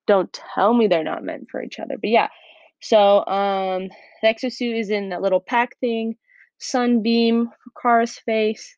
don't 0.06 0.32
tell 0.32 0.74
me 0.74 0.86
they're 0.86 1.04
not 1.04 1.24
meant 1.24 1.48
for 1.50 1.62
each 1.62 1.78
other. 1.78 1.96
But 2.00 2.10
yeah. 2.10 2.28
So 2.80 3.24
um 3.26 3.88
the 4.22 4.28
exosuit 4.28 4.78
is 4.78 4.90
in 4.90 5.10
that 5.10 5.22
little 5.22 5.40
pack 5.40 5.78
thing, 5.78 6.16
sunbeam 6.58 7.46
for 7.46 7.80
Kara's 7.80 8.18
face, 8.18 8.76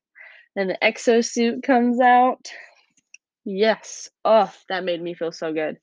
and 0.56 0.70
the 0.70 0.78
exosuit 0.82 1.62
comes 1.62 2.00
out. 2.00 2.48
Yes. 3.44 4.08
Oh, 4.24 4.52
that 4.68 4.84
made 4.84 5.02
me 5.02 5.14
feel 5.14 5.32
so 5.32 5.52
good. 5.52 5.78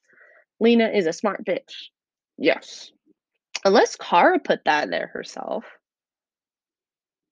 Lena 0.59 0.89
is 0.89 1.07
a 1.07 1.13
smart 1.13 1.45
bitch. 1.45 1.73
Yes. 2.37 2.91
Unless 3.65 3.97
Kara 3.97 4.39
put 4.39 4.61
that 4.65 4.89
there 4.89 5.07
herself. 5.13 5.65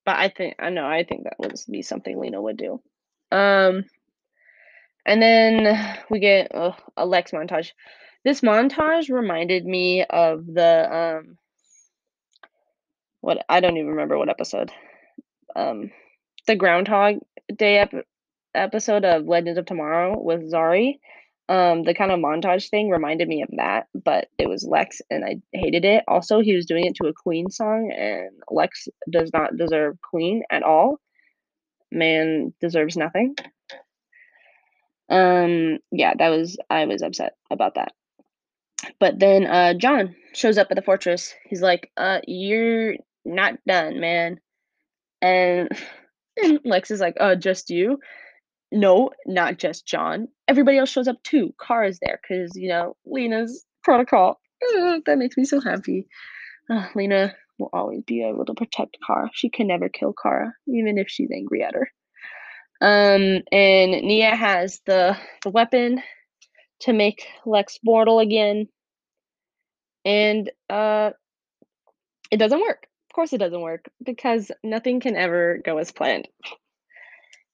But 0.09 0.17
I 0.17 0.29
think 0.29 0.55
I 0.57 0.71
know 0.71 0.87
I 0.87 1.03
think 1.03 1.25
that 1.25 1.37
would 1.37 1.53
be 1.69 1.83
something 1.83 2.19
Lena 2.19 2.41
would 2.41 2.57
do. 2.57 2.81
Um, 3.31 3.85
and 5.05 5.21
then 5.21 5.97
we 6.09 6.17
get 6.17 6.51
a 6.51 7.05
Lex 7.05 7.29
montage. 7.29 7.73
This 8.25 8.41
montage 8.41 9.11
reminded 9.11 9.67
me 9.67 10.03
of 10.03 10.47
the 10.47 11.19
um, 11.19 11.37
what 13.21 13.45
I 13.47 13.59
don't 13.59 13.77
even 13.77 13.91
remember 13.91 14.17
what 14.17 14.29
episode. 14.29 14.71
Um, 15.55 15.91
the 16.47 16.55
Groundhog 16.55 17.19
Day 17.55 17.77
ep- 17.77 18.07
episode 18.55 19.05
of 19.05 19.27
Legends 19.27 19.59
of 19.59 19.67
Tomorrow 19.67 20.19
with 20.19 20.51
Zari. 20.51 20.97
Um, 21.49 21.81
the 21.81 21.95
kind 21.95 22.11
of 22.11 22.19
montage 22.19 22.69
thing 22.69 22.89
reminded 22.89 23.27
me 23.27 23.41
of 23.41 23.49
that, 23.57 23.87
but 23.95 24.27
it 24.37 24.47
was 24.47 24.63
Lex 24.63 25.01
and 25.09 25.25
I 25.25 25.37
hated 25.51 25.83
it. 25.83 26.03
Also, 26.07 26.41
he 26.41 26.55
was 26.55 26.67
doing 26.67 26.85
it 26.85 26.93
to 26.97 27.07
a 27.07 27.13
Queen 27.13 27.49
song, 27.49 27.91
and 27.91 28.29
Lex 28.51 28.87
does 29.09 29.31
not 29.33 29.57
deserve 29.57 29.97
Queen 29.99 30.43
at 30.51 30.61
all. 30.61 30.99
Man 31.91 32.53
deserves 32.61 32.95
nothing. 32.95 33.35
Um, 35.09 35.79
yeah, 35.91 36.13
that 36.19 36.29
was 36.29 36.57
I 36.69 36.85
was 36.85 37.01
upset 37.01 37.33
about 37.49 37.75
that. 37.75 37.93
But 38.99 39.17
then 39.17 39.47
uh 39.47 39.73
John 39.73 40.15
shows 40.33 40.59
up 40.59 40.67
at 40.69 40.75
the 40.75 40.83
fortress. 40.83 41.33
He's 41.45 41.63
like, 41.63 41.91
uh, 41.97 42.19
you're 42.27 42.95
not 43.25 43.55
done, 43.67 43.99
man. 43.99 44.39
And, 45.21 45.69
and 46.41 46.59
Lex 46.65 46.91
is 46.91 46.99
like, 46.99 47.17
uh, 47.19 47.35
just 47.35 47.69
you? 47.69 47.99
No, 48.71 49.11
not 49.25 49.57
just 49.57 49.87
John. 49.87 50.27
Everybody 50.47 50.77
else 50.77 50.89
shows 50.89 51.07
up 51.07 51.21
too. 51.23 51.53
Kara's 51.59 51.99
there 52.01 52.19
because, 52.21 52.55
you 52.55 52.69
know, 52.69 52.95
Lena's 53.05 53.65
protocol. 53.83 54.39
That 55.05 55.17
makes 55.17 55.37
me 55.37 55.45
so 55.45 55.59
happy. 55.59 56.07
Uh, 56.69 56.87
Lena 56.93 57.33
will 57.57 57.69
always 57.73 58.03
be 58.03 58.23
able 58.23 58.45
to 58.45 58.53
protect 58.53 58.97
Kara. 59.05 59.29
She 59.33 59.49
can 59.49 59.67
never 59.67 59.89
kill 59.89 60.13
Kara, 60.21 60.53
even 60.67 60.97
if 60.97 61.09
she's 61.09 61.31
angry 61.33 61.63
at 61.63 61.73
her. 61.73 61.89
Um, 62.81 63.41
and 63.51 63.91
Nia 63.91 64.35
has 64.35 64.79
the, 64.85 65.17
the 65.43 65.49
weapon 65.49 66.01
to 66.81 66.93
make 66.93 67.25
Lex 67.45 67.79
mortal 67.83 68.19
again. 68.19 68.67
And 70.05 70.49
uh, 70.69 71.11
it 72.31 72.37
doesn't 72.37 72.61
work. 72.61 72.87
Of 73.09 73.15
course, 73.15 73.33
it 73.33 73.39
doesn't 73.39 73.61
work 73.61 73.89
because 74.03 74.51
nothing 74.63 74.99
can 74.99 75.15
ever 75.15 75.59
go 75.65 75.77
as 75.79 75.91
planned. 75.91 76.27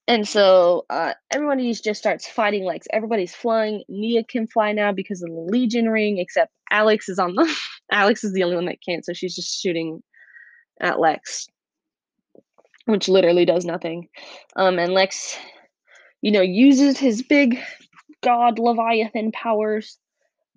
And 0.08 0.26
so 0.26 0.86
uh, 0.88 1.14
everybody 1.32 1.72
just 1.74 1.98
starts 1.98 2.28
fighting 2.28 2.64
Lex. 2.64 2.86
Everybody's 2.92 3.34
flying. 3.34 3.82
Nia 3.88 4.22
can 4.22 4.46
fly 4.46 4.72
now 4.72 4.92
because 4.92 5.22
of 5.22 5.30
the 5.30 5.40
Legion 5.50 5.88
ring, 5.88 6.18
except 6.18 6.52
Alex 6.70 7.08
is 7.08 7.18
on 7.18 7.34
the. 7.34 7.52
Alex 7.90 8.22
is 8.22 8.32
the 8.32 8.42
only 8.42 8.56
one 8.56 8.66
that 8.66 8.82
can't, 8.86 9.04
so 9.04 9.12
she's 9.12 9.34
just 9.34 9.60
shooting 9.60 10.02
at 10.80 11.00
Lex, 11.00 11.46
which 12.84 13.08
literally 13.08 13.44
does 13.44 13.64
nothing. 13.64 14.08
Um, 14.56 14.78
and 14.78 14.92
Lex, 14.92 15.36
you 16.20 16.30
know, 16.30 16.40
uses 16.40 16.98
his 16.98 17.22
big 17.22 17.58
god 18.22 18.58
Leviathan 18.58 19.30
powers 19.30 19.98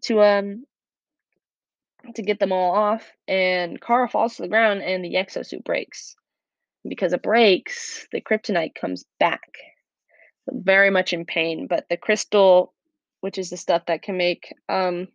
to 0.04 0.22
um 0.22 0.64
to 2.16 2.22
get 2.22 2.40
them 2.40 2.52
all 2.52 2.74
off, 2.74 3.04
and 3.28 3.82
Kara 3.82 4.08
falls 4.08 4.36
to 4.36 4.44
the 4.44 4.48
ground, 4.48 4.82
and 4.82 5.04
the 5.04 5.16
exosuit 5.16 5.64
breaks. 5.64 6.16
Because 6.88 7.14
it 7.14 7.24
breaks, 7.24 8.08
the 8.12 8.22
kryptonite 8.22 8.76
comes 8.76 9.06
back. 9.20 9.50
Very 10.50 10.90
much 10.90 11.14
in 11.14 11.26
pain, 11.26 11.68
but 11.68 11.86
the 11.90 11.98
crystal, 11.98 12.74
which 13.22 13.38
is 13.38 13.50
the 13.50 13.58
stuff 13.58 13.84
that 13.88 14.02
can 14.02 14.18
make 14.18 14.54
um, 14.70 15.08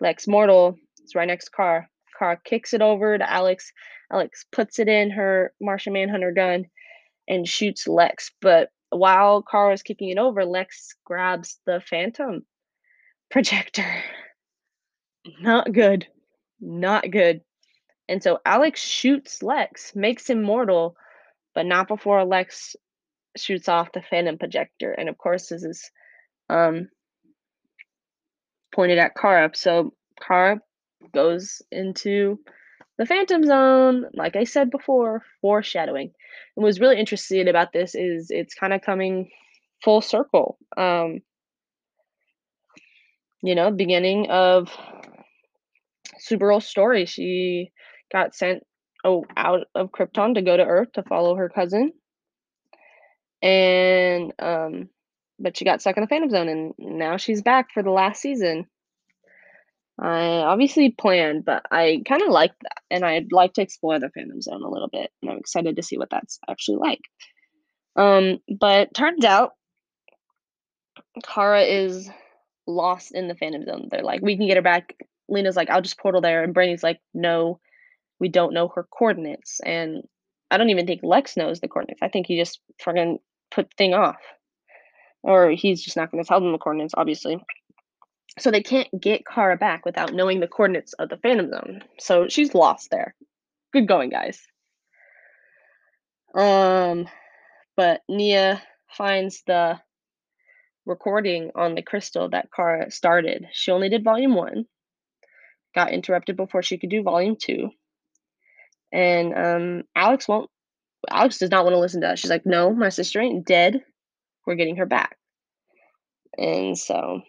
Lex 0.00 0.26
mortal, 0.26 0.76
is 1.04 1.14
right 1.14 1.26
next 1.26 1.50
Car. 1.50 1.88
Kara 2.18 2.38
kicks 2.44 2.72
it 2.72 2.82
over 2.82 3.18
to 3.18 3.30
Alex. 3.30 3.72
Alex 4.12 4.44
puts 4.52 4.78
it 4.78 4.88
in 4.88 5.10
her 5.10 5.52
Martian 5.60 5.92
Manhunter 5.92 6.32
gun 6.32 6.66
and 7.28 7.48
shoots 7.48 7.88
Lex. 7.88 8.30
But 8.40 8.70
while 8.90 9.42
Car 9.42 9.72
is 9.72 9.82
kicking 9.82 10.10
it 10.10 10.18
over, 10.18 10.44
Lex 10.44 10.94
grabs 11.04 11.58
the 11.66 11.82
Phantom 11.88 12.44
projector. 13.30 14.04
Not 15.40 15.72
good. 15.72 16.06
Not 16.60 17.10
good. 17.10 17.40
And 18.08 18.22
so 18.22 18.38
Alex 18.44 18.82
shoots 18.82 19.42
Lex, 19.42 19.94
makes 19.94 20.28
him 20.28 20.42
mortal, 20.42 20.96
but 21.54 21.66
not 21.66 21.88
before 21.88 22.24
Lex 22.24 22.76
shoots 23.36 23.68
off 23.68 23.92
the 23.92 24.02
Phantom 24.02 24.38
projector. 24.38 24.92
And 24.92 25.08
of 25.08 25.16
course, 25.18 25.48
this 25.48 25.62
is 25.62 25.90
um, 26.48 26.88
pointed 28.74 28.98
at 28.98 29.16
Kara. 29.16 29.50
So 29.54 29.94
Kara 30.20 30.60
goes 31.12 31.62
into 31.70 32.38
the 32.98 33.06
Phantom 33.06 33.44
Zone. 33.44 34.06
Like 34.14 34.36
I 34.36 34.44
said 34.44 34.70
before, 34.70 35.22
foreshadowing. 35.40 36.12
And 36.56 36.64
what's 36.64 36.80
really 36.80 36.98
interesting 36.98 37.48
about 37.48 37.72
this 37.72 37.94
is 37.94 38.30
it's 38.30 38.54
kind 38.54 38.72
of 38.72 38.82
coming 38.82 39.30
full 39.82 40.00
circle. 40.00 40.58
Um, 40.76 41.20
you 43.42 43.54
know, 43.54 43.70
beginning 43.70 44.30
of 44.30 44.70
Supergirl's 46.28 46.66
story. 46.66 47.06
She 47.06 47.72
got 48.12 48.34
sent 48.34 48.62
oh 49.04 49.24
out 49.36 49.66
of 49.74 49.90
Krypton 49.90 50.34
to 50.34 50.42
go 50.42 50.56
to 50.56 50.64
Earth 50.64 50.92
to 50.92 51.02
follow 51.02 51.34
her 51.36 51.48
cousin. 51.48 51.92
And 53.42 54.32
um 54.38 54.88
but 55.38 55.56
she 55.56 55.64
got 55.64 55.80
stuck 55.80 55.96
in 55.96 56.02
the 56.02 56.08
Phantom 56.08 56.30
Zone 56.30 56.48
and 56.48 56.74
now 56.78 57.16
she's 57.16 57.42
back 57.42 57.72
for 57.72 57.82
the 57.82 57.90
last 57.90 58.20
season. 58.20 58.66
I 60.00 60.38
obviously 60.38 60.90
planned, 60.90 61.44
but 61.44 61.64
I 61.70 62.02
kind 62.08 62.22
of 62.22 62.28
like 62.28 62.52
that, 62.62 62.78
and 62.90 63.04
I'd 63.04 63.30
like 63.30 63.52
to 63.54 63.62
explore 63.62 64.00
the 64.00 64.10
Phantom 64.10 64.40
Zone 64.40 64.62
a 64.62 64.68
little 64.70 64.88
bit, 64.88 65.10
and 65.20 65.30
I'm 65.30 65.38
excited 65.38 65.76
to 65.76 65.82
see 65.82 65.98
what 65.98 66.08
that's 66.10 66.38
actually 66.48 66.78
like. 66.78 67.00
Um, 67.94 68.38
but 68.58 68.94
turns 68.94 69.24
out 69.24 69.50
Kara 71.22 71.62
is 71.62 72.08
lost 72.66 73.12
in 73.14 73.28
the 73.28 73.34
Phantom 73.34 73.64
Zone. 73.64 73.88
They're 73.90 74.02
like, 74.02 74.22
we 74.22 74.36
can 74.36 74.46
get 74.46 74.56
her 74.56 74.62
back. 74.62 74.96
Lena's 75.28 75.56
like, 75.56 75.68
I'll 75.70 75.82
just 75.82 75.98
portal 75.98 76.20
there, 76.20 76.42
and 76.42 76.54
Brainy's 76.54 76.82
like, 76.82 76.98
no, 77.12 77.60
we 78.22 78.28
don't 78.28 78.54
know 78.54 78.68
her 78.68 78.84
coordinates, 78.84 79.58
and 79.66 80.04
I 80.48 80.56
don't 80.56 80.70
even 80.70 80.86
think 80.86 81.00
Lex 81.02 81.36
knows 81.36 81.58
the 81.58 81.66
coordinates. 81.66 82.02
I 82.02 82.08
think 82.08 82.28
he 82.28 82.38
just 82.38 82.60
fucking 82.80 83.18
put 83.50 83.68
the 83.68 83.74
thing 83.76 83.94
off, 83.94 84.20
or 85.24 85.50
he's 85.50 85.82
just 85.82 85.96
not 85.96 86.12
going 86.12 86.22
to 86.22 86.28
tell 86.28 86.40
them 86.40 86.52
the 86.52 86.58
coordinates, 86.58 86.94
obviously. 86.96 87.44
So 88.38 88.52
they 88.52 88.62
can't 88.62 88.88
get 88.98 89.26
Kara 89.26 89.56
back 89.56 89.84
without 89.84 90.14
knowing 90.14 90.38
the 90.38 90.46
coordinates 90.46 90.92
of 90.92 91.08
the 91.08 91.16
Phantom 91.16 91.50
Zone. 91.50 91.82
So 91.98 92.28
she's 92.28 92.54
lost 92.54 92.90
there. 92.92 93.16
Good 93.72 93.88
going, 93.88 94.10
guys. 94.10 94.40
Um, 96.32 97.08
but 97.76 98.02
Nia 98.08 98.62
finds 98.96 99.42
the 99.48 99.80
recording 100.86 101.50
on 101.56 101.74
the 101.74 101.82
crystal 101.82 102.30
that 102.30 102.50
Kara 102.54 102.88
started. 102.92 103.46
She 103.50 103.72
only 103.72 103.88
did 103.88 104.04
volume 104.04 104.36
one. 104.36 104.66
Got 105.74 105.90
interrupted 105.90 106.36
before 106.36 106.62
she 106.62 106.78
could 106.78 106.90
do 106.90 107.02
volume 107.02 107.34
two. 107.36 107.70
And 108.92 109.34
um, 109.34 109.82
Alex 109.96 110.28
won't. 110.28 110.50
Alex 111.10 111.38
does 111.38 111.50
not 111.50 111.64
want 111.64 111.74
to 111.74 111.80
listen 111.80 112.00
to 112.02 112.06
that. 112.08 112.18
She's 112.18 112.30
like, 112.30 112.46
"No, 112.46 112.72
my 112.72 112.90
sister 112.90 113.20
ain't 113.20 113.46
dead. 113.46 113.82
We're 114.46 114.54
getting 114.54 114.76
her 114.76 114.86
back." 114.86 115.16
And 116.38 116.78
so 116.78 117.22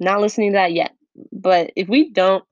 not 0.00 0.20
listening 0.20 0.52
to 0.52 0.56
that 0.56 0.72
yet. 0.72 0.92
But 1.30 1.72
if 1.76 1.88
we 1.88 2.10
don't 2.10 2.44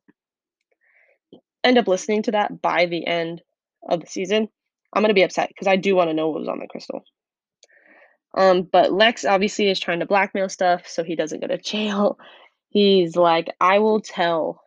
end 1.65 1.79
up 1.79 1.89
listening 1.89 2.23
to 2.25 2.33
that 2.33 2.61
by 2.63 2.87
the 2.87 3.07
end 3.07 3.43
of 3.89 4.01
the 4.01 4.07
season, 4.07 4.49
I'm 4.95 5.03
gonna 5.03 5.15
be 5.15 5.23
upset 5.23 5.49
because 5.49 5.67
I 5.67 5.77
do 5.77 5.97
want 5.97 6.11
to 6.11 6.15
know 6.15 6.29
what 6.29 6.41
was 6.41 6.49
on 6.49 6.59
the 6.59 6.67
crystal. 6.69 7.03
Um, 8.37 8.63
but 8.63 8.93
Lex 8.93 9.25
obviously 9.25 9.69
is 9.69 9.81
trying 9.81 10.01
to 10.01 10.07
blackmail 10.07 10.49
stuff 10.49 10.87
so 10.87 11.03
he 11.03 11.17
doesn't 11.17 11.41
go 11.41 11.47
to 11.49 11.59
jail. 11.63 12.19
He's 12.69 13.17
like, 13.17 13.49
I 13.61 13.79
will 13.81 14.01
tell 14.01 14.63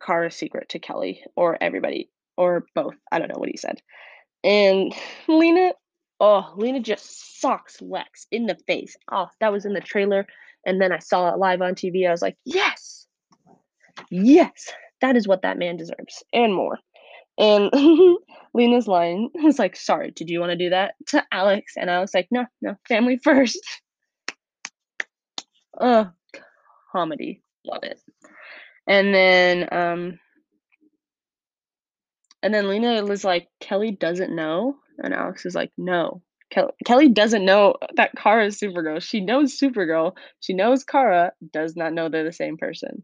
Kara's 0.00 0.36
secret 0.36 0.68
to 0.70 0.78
Kelly 0.78 1.22
or 1.36 1.56
everybody 1.60 2.10
or 2.36 2.66
both. 2.74 2.94
I 3.10 3.18
don't 3.18 3.28
know 3.28 3.38
what 3.38 3.48
he 3.48 3.56
said. 3.56 3.80
And 4.44 4.94
Lena 5.28 5.72
Oh, 6.18 6.54
Lena 6.56 6.80
just 6.80 7.40
sucks 7.40 7.80
Lex 7.82 8.26
in 8.30 8.46
the 8.46 8.56
face. 8.66 8.96
Oh, 9.12 9.28
that 9.40 9.52
was 9.52 9.66
in 9.66 9.74
the 9.74 9.80
trailer. 9.80 10.26
And 10.64 10.80
then 10.80 10.90
I 10.90 10.98
saw 10.98 11.28
it 11.28 11.38
live 11.38 11.60
on 11.60 11.74
TV. 11.74 12.08
I 12.08 12.10
was 12.10 12.22
like, 12.22 12.36
yes, 12.44 13.06
yes, 14.10 14.72
that 15.00 15.16
is 15.16 15.28
what 15.28 15.42
that 15.42 15.58
man 15.58 15.76
deserves 15.76 16.24
and 16.32 16.54
more. 16.54 16.78
And 17.38 17.70
Lena's 18.54 18.88
line 18.88 19.28
was 19.34 19.58
like, 19.58 19.76
sorry, 19.76 20.10
did 20.10 20.30
you 20.30 20.40
want 20.40 20.50
to 20.50 20.56
do 20.56 20.70
that 20.70 20.94
to 21.08 21.22
Alex? 21.30 21.74
And 21.76 21.90
I 21.90 22.00
was 22.00 22.14
like, 22.14 22.28
no, 22.30 22.46
no, 22.62 22.76
family 22.88 23.18
first. 23.22 23.60
Oh, 25.78 26.10
comedy. 26.90 27.42
Love 27.66 27.82
it. 27.82 28.00
And 28.88 29.14
then, 29.14 29.68
um, 29.72 30.18
and 32.42 32.54
then 32.54 32.68
Lena 32.68 33.04
was 33.04 33.24
like, 33.24 33.48
Kelly 33.60 33.90
doesn't 33.90 34.34
know. 34.34 34.76
And 34.98 35.12
Alex 35.12 35.46
is 35.46 35.54
like, 35.54 35.72
no. 35.76 36.22
Kelly, 36.50 36.72
Kelly 36.84 37.08
doesn't 37.08 37.44
know 37.44 37.74
that 37.96 38.12
Kara 38.16 38.46
is 38.46 38.60
Supergirl. 38.60 39.02
She 39.02 39.20
knows 39.20 39.58
Supergirl. 39.58 40.12
She 40.40 40.54
knows 40.54 40.84
Kara, 40.84 41.32
does 41.52 41.74
not 41.74 41.92
know 41.92 42.08
they're 42.08 42.24
the 42.24 42.32
same 42.32 42.56
person. 42.56 43.02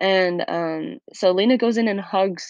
And 0.00 0.44
um, 0.48 0.98
so 1.12 1.32
Lena 1.32 1.58
goes 1.58 1.76
in 1.76 1.86
and 1.86 2.00
hugs 2.00 2.46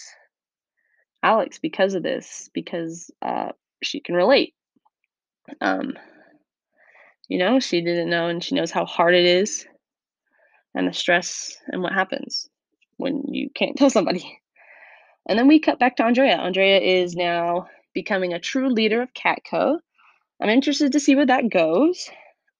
Alex 1.21 1.59
because 1.59 1.93
of 1.93 2.03
this, 2.03 2.49
because 2.53 3.11
uh, 3.21 3.49
she 3.83 3.99
can 3.99 4.15
relate. 4.15 4.53
Um, 5.59 5.93
you 7.27 7.37
know, 7.37 7.59
she 7.59 7.81
didn't 7.81 8.09
know, 8.09 8.27
and 8.27 8.41
she 8.43 8.55
knows 8.55 8.71
how 8.71 8.85
hard 8.85 9.13
it 9.13 9.25
is, 9.25 9.65
and 10.73 10.87
the 10.87 10.93
stress, 10.93 11.55
and 11.67 11.81
what 11.81 11.93
happens 11.93 12.49
when 12.97 13.23
you 13.27 13.49
can't 13.53 13.77
tell 13.77 13.89
somebody. 13.89 14.39
And 15.27 15.37
then 15.37 15.47
we 15.47 15.59
cut 15.59 15.79
back 15.79 15.97
to 15.97 16.03
Andrea. 16.03 16.37
Andrea 16.37 16.79
is 16.79 17.15
now 17.15 17.67
becoming 17.93 18.33
a 18.33 18.39
true 18.39 18.69
leader 18.69 19.01
of 19.01 19.13
Catco. 19.13 19.77
I'm 20.41 20.49
interested 20.49 20.93
to 20.93 20.99
see 20.99 21.15
where 21.15 21.25
that 21.25 21.49
goes. 21.49 22.09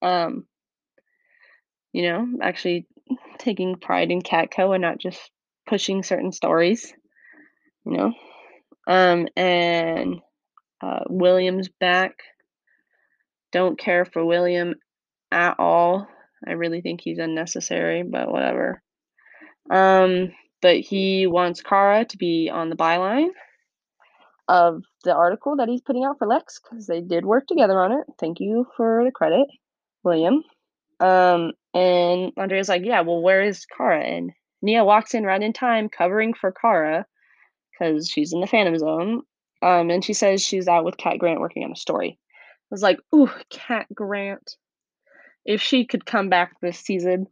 Um, 0.01 0.45
you 1.93 2.03
know, 2.03 2.27
actually 2.41 2.87
taking 3.39 3.75
pride 3.77 4.11
in 4.11 4.21
Catco 4.21 4.73
and 4.73 4.81
not 4.81 4.99
just 4.99 5.19
pushing 5.67 6.03
certain 6.03 6.31
stories. 6.31 6.93
You 7.85 7.97
know, 7.97 8.13
um, 8.87 9.27
and 9.35 10.21
uh, 10.81 11.03
William's 11.09 11.69
back. 11.69 12.19
Don't 13.51 13.77
care 13.77 14.05
for 14.05 14.23
William 14.23 14.75
at 15.31 15.55
all. 15.59 16.07
I 16.47 16.53
really 16.53 16.81
think 16.81 17.01
he's 17.01 17.19
unnecessary, 17.19 18.03
but 18.03 18.31
whatever. 18.31 18.81
Um, 19.69 20.31
but 20.61 20.77
he 20.77 21.27
wants 21.27 21.61
Kara 21.61 22.05
to 22.05 22.17
be 22.17 22.49
on 22.51 22.69
the 22.69 22.75
byline 22.75 23.29
of 24.47 24.83
the 25.03 25.13
article 25.15 25.55
that 25.57 25.69
he's 25.69 25.81
putting 25.81 26.03
out 26.03 26.17
for 26.17 26.27
Lex 26.27 26.59
because 26.59 26.87
they 26.87 27.01
did 27.01 27.25
work 27.25 27.47
together 27.47 27.79
on 27.79 27.91
it. 27.91 28.05
Thank 28.19 28.39
you 28.39 28.65
for 28.75 29.03
the 29.05 29.11
credit, 29.11 29.47
William. 30.03 30.43
Um, 30.99 31.53
and 31.73 32.31
Andrea's 32.37 32.69
like, 32.69 32.83
yeah, 32.85 33.01
well, 33.01 33.21
where 33.21 33.41
is 33.41 33.65
Kara? 33.65 34.03
And 34.03 34.31
Nia 34.61 34.83
walks 34.83 35.13
in 35.13 35.23
right 35.23 35.41
in 35.41 35.53
time, 35.53 35.89
covering 35.89 36.33
for 36.33 36.51
Kara 36.51 37.05
because 37.71 38.09
she's 38.09 38.33
in 38.33 38.41
the 38.41 38.47
Phantom 38.47 38.77
Zone. 38.77 39.21
Um, 39.63 39.89
and 39.89 40.03
she 40.03 40.13
says 40.13 40.41
she's 40.41 40.67
out 40.67 40.85
with 40.85 40.97
Cat 40.97 41.17
Grant 41.17 41.39
working 41.39 41.63
on 41.63 41.71
a 41.71 41.75
story. 41.75 42.19
I 42.19 42.67
was 42.71 42.83
like, 42.83 42.99
ooh, 43.13 43.29
Cat 43.49 43.87
Grant. 43.93 44.55
If 45.45 45.61
she 45.61 45.85
could 45.85 46.05
come 46.05 46.29
back 46.29 46.53
this 46.61 46.79
season, 46.79 47.27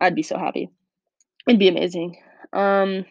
I'd 0.00 0.14
be 0.14 0.22
so 0.22 0.38
happy. 0.38 0.70
It'd 1.46 1.58
be 1.58 1.68
amazing. 1.68 2.16
Um, 2.52 3.04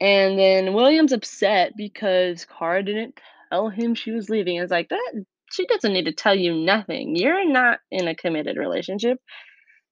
and 0.00 0.38
then 0.38 0.74
William's 0.74 1.12
upset 1.12 1.72
because 1.76 2.46
Kara 2.46 2.82
didn't 2.82 3.18
tell 3.50 3.68
him 3.68 3.94
she 3.94 4.12
was 4.12 4.28
leaving. 4.28 4.56
It's 4.56 4.70
like 4.70 4.88
that 4.90 5.24
she 5.52 5.66
doesn't 5.66 5.92
need 5.92 6.06
to 6.06 6.12
tell 6.12 6.34
you 6.34 6.54
nothing. 6.54 7.16
You're 7.16 7.48
not 7.48 7.78
in 7.90 8.08
a 8.08 8.14
committed 8.14 8.56
relationship. 8.56 9.18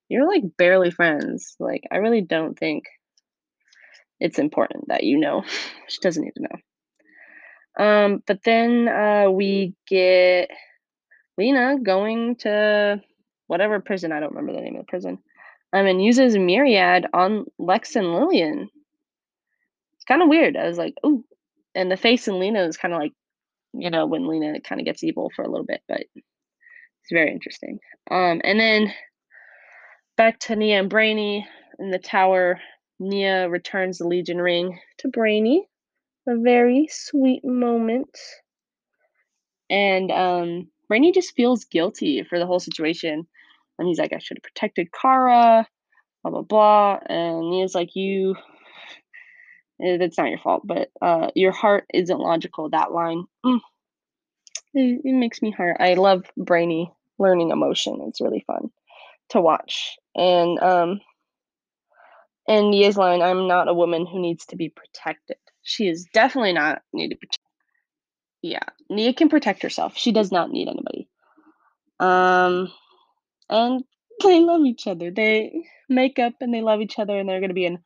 You're 0.09 0.27
like 0.27 0.43
barely 0.57 0.91
friends. 0.91 1.55
Like 1.59 1.83
I 1.91 1.97
really 1.97 2.21
don't 2.21 2.57
think 2.57 2.85
it's 4.19 4.39
important 4.39 4.89
that 4.89 5.03
you 5.03 5.17
know. 5.17 5.43
She 5.87 5.99
doesn't 6.01 6.23
need 6.23 6.33
to 6.35 6.43
know. 6.43 7.85
Um, 7.85 8.23
but 8.25 8.39
then 8.43 8.87
uh, 8.87 9.29
we 9.29 9.75
get 9.87 10.49
Lena 11.37 11.77
going 11.81 12.35
to 12.37 13.01
whatever 13.47 13.79
prison. 13.79 14.11
I 14.11 14.19
don't 14.19 14.33
remember 14.33 14.53
the 14.53 14.61
name 14.61 14.75
of 14.75 14.85
the 14.85 14.89
prison. 14.89 15.19
Um, 15.73 15.85
and 15.85 16.03
uses 16.03 16.37
Myriad 16.37 17.07
on 17.13 17.45
Lex 17.59 17.95
and 17.95 18.13
Lillian. 18.13 18.69
It's 19.95 20.05
kind 20.05 20.21
of 20.21 20.29
weird. 20.29 20.55
I 20.55 20.67
was 20.67 20.77
like, 20.77 20.95
ooh. 21.05 21.23
And 21.73 21.91
the 21.91 21.97
face 21.97 22.27
in 22.27 22.39
Lena 22.39 22.63
is 22.63 22.77
kind 22.77 22.93
of 22.93 22.99
like, 23.01 23.11
you 23.73 23.89
know, 23.89 24.05
when 24.05 24.27
Lena 24.27 24.61
kind 24.61 24.79
of 24.79 24.85
gets 24.85 25.03
evil 25.03 25.29
for 25.35 25.43
a 25.43 25.49
little 25.49 25.65
bit, 25.65 25.81
but 25.89 26.01
it's 27.05 27.11
very 27.11 27.31
interesting. 27.31 27.79
Um, 28.09 28.39
and 28.43 28.59
then 28.59 28.93
back 30.15 30.39
to 30.41 30.55
Nia 30.55 30.79
and 30.79 30.89
Brainy 30.89 31.45
in 31.79 31.91
the 31.91 31.99
tower. 31.99 32.59
Nia 32.99 33.49
returns 33.49 33.97
the 33.97 34.07
Legion 34.07 34.39
ring 34.39 34.79
to 34.99 35.09
Brainy. 35.09 35.67
A 36.27 36.37
very 36.37 36.87
sweet 36.89 37.43
moment. 37.43 38.17
And 39.69 40.11
um, 40.11 40.69
Brainy 40.87 41.11
just 41.11 41.35
feels 41.35 41.65
guilty 41.65 42.23
for 42.23 42.39
the 42.39 42.45
whole 42.45 42.59
situation. 42.59 43.27
And 43.77 43.87
he's 43.87 43.99
like, 43.99 44.13
I 44.13 44.19
should 44.19 44.37
have 44.37 44.43
protected 44.43 44.89
Kara, 44.91 45.67
blah, 46.23 46.31
blah, 46.31 46.41
blah. 46.41 46.99
And 47.05 47.49
Nia's 47.49 47.75
like, 47.75 47.95
You, 47.95 48.35
that's 49.79 50.17
not 50.17 50.29
your 50.29 50.39
fault, 50.39 50.65
but 50.65 50.89
uh, 51.01 51.29
your 51.35 51.51
heart 51.51 51.85
isn't 51.93 52.19
logical. 52.19 52.69
That 52.69 52.91
line, 52.91 53.25
mm, 53.45 53.59
it, 54.73 55.01
it 55.03 55.13
makes 55.13 55.41
me 55.41 55.51
hurt. 55.51 55.77
I 55.79 55.95
love 55.95 56.25
Brainy 56.37 56.91
learning 57.17 57.51
emotion. 57.51 57.99
It's 58.07 58.21
really 58.21 58.43
fun 58.47 58.69
to 59.29 59.41
watch. 59.41 59.97
And 60.15 60.59
um, 60.59 61.01
and 62.47 62.71
Nia's 62.71 62.97
line, 62.97 63.21
I'm 63.21 63.47
not 63.47 63.67
a 63.67 63.73
woman 63.73 64.05
who 64.05 64.19
needs 64.19 64.45
to 64.47 64.55
be 64.55 64.69
protected. 64.69 65.37
She 65.63 65.87
is 65.87 66.05
definitely 66.13 66.53
not 66.53 66.81
needed. 66.93 67.19
Yeah, 68.45 68.59
Nia 68.91 69.11
can 69.11 69.27
protect 69.29 69.63
herself. 69.63 69.97
She 69.97 70.11
does 70.11 70.31
not 70.31 70.51
need 70.51 70.67
anybody. 70.67 71.07
Um, 71.99 72.71
and 73.49 73.83
they 74.23 74.39
love 74.39 74.61
each 74.65 74.85
other. 74.85 75.09
They 75.09 75.65
make 75.89 76.19
up 76.19 76.33
and 76.41 76.53
they 76.53 76.61
love 76.61 76.79
each 76.79 76.99
other, 76.99 77.17
and 77.17 77.27
they're 77.27 77.39
going 77.39 77.49
to 77.49 77.55
be 77.55 77.65
in 77.65 77.79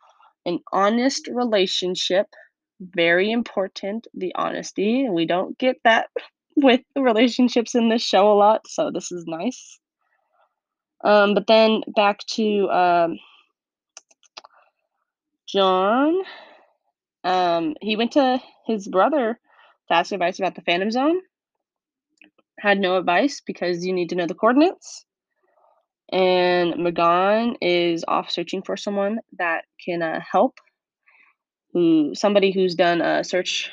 an 0.45 0.60
honest 0.74 1.30
relationship. 1.32 2.28
Very 2.82 3.32
important, 3.32 4.08
the 4.13 4.36
honesty. 4.36 5.08
We 5.10 5.26
don't 5.26 5.58
get 5.58 5.78
that 5.86 6.10
with 6.58 6.82
relationships 6.93 7.74
in 7.74 7.88
this 7.88 8.02
show 8.02 8.30
a 8.30 8.36
lot, 8.36 8.67
so 8.67 8.91
this 8.91 9.13
is 9.13 9.24
nice. 9.26 9.80
Um, 11.06 11.36
but 11.36 11.48
then 11.48 11.84
back 11.95 12.19
to 12.36 12.69
um, 12.69 13.19
John. 15.48 16.22
Um, 17.24 17.76
he 17.80 17.95
went 17.95 18.12
to 18.13 18.41
his 18.67 18.89
brother 18.89 19.39
to 19.89 19.95
ask 19.95 20.12
advice 20.12 20.39
about 20.39 20.56
the 20.56 20.62
Phantom 20.62 20.91
Zone. 20.91 21.19
Had 22.60 22.80
no 22.80 22.97
advice 22.97 23.41
because 23.45 23.86
you 23.86 23.93
need 23.93 24.10
to 24.10 24.15
know 24.15 24.28
the 24.28 24.34
coordinates. 24.34 25.06
And 26.12 26.75
M'gann 26.75 27.56
is 27.62 28.04
off 28.08 28.32
searching 28.32 28.63
for 28.63 28.75
someone 28.75 29.19
that 29.38 29.65
can 29.84 30.02
uh, 30.02 30.19
help. 30.19 30.60
Who 31.73 32.13
somebody 32.15 32.52
who's 32.52 32.73
done 32.73 33.02
a 33.02 33.23
search 33.23 33.69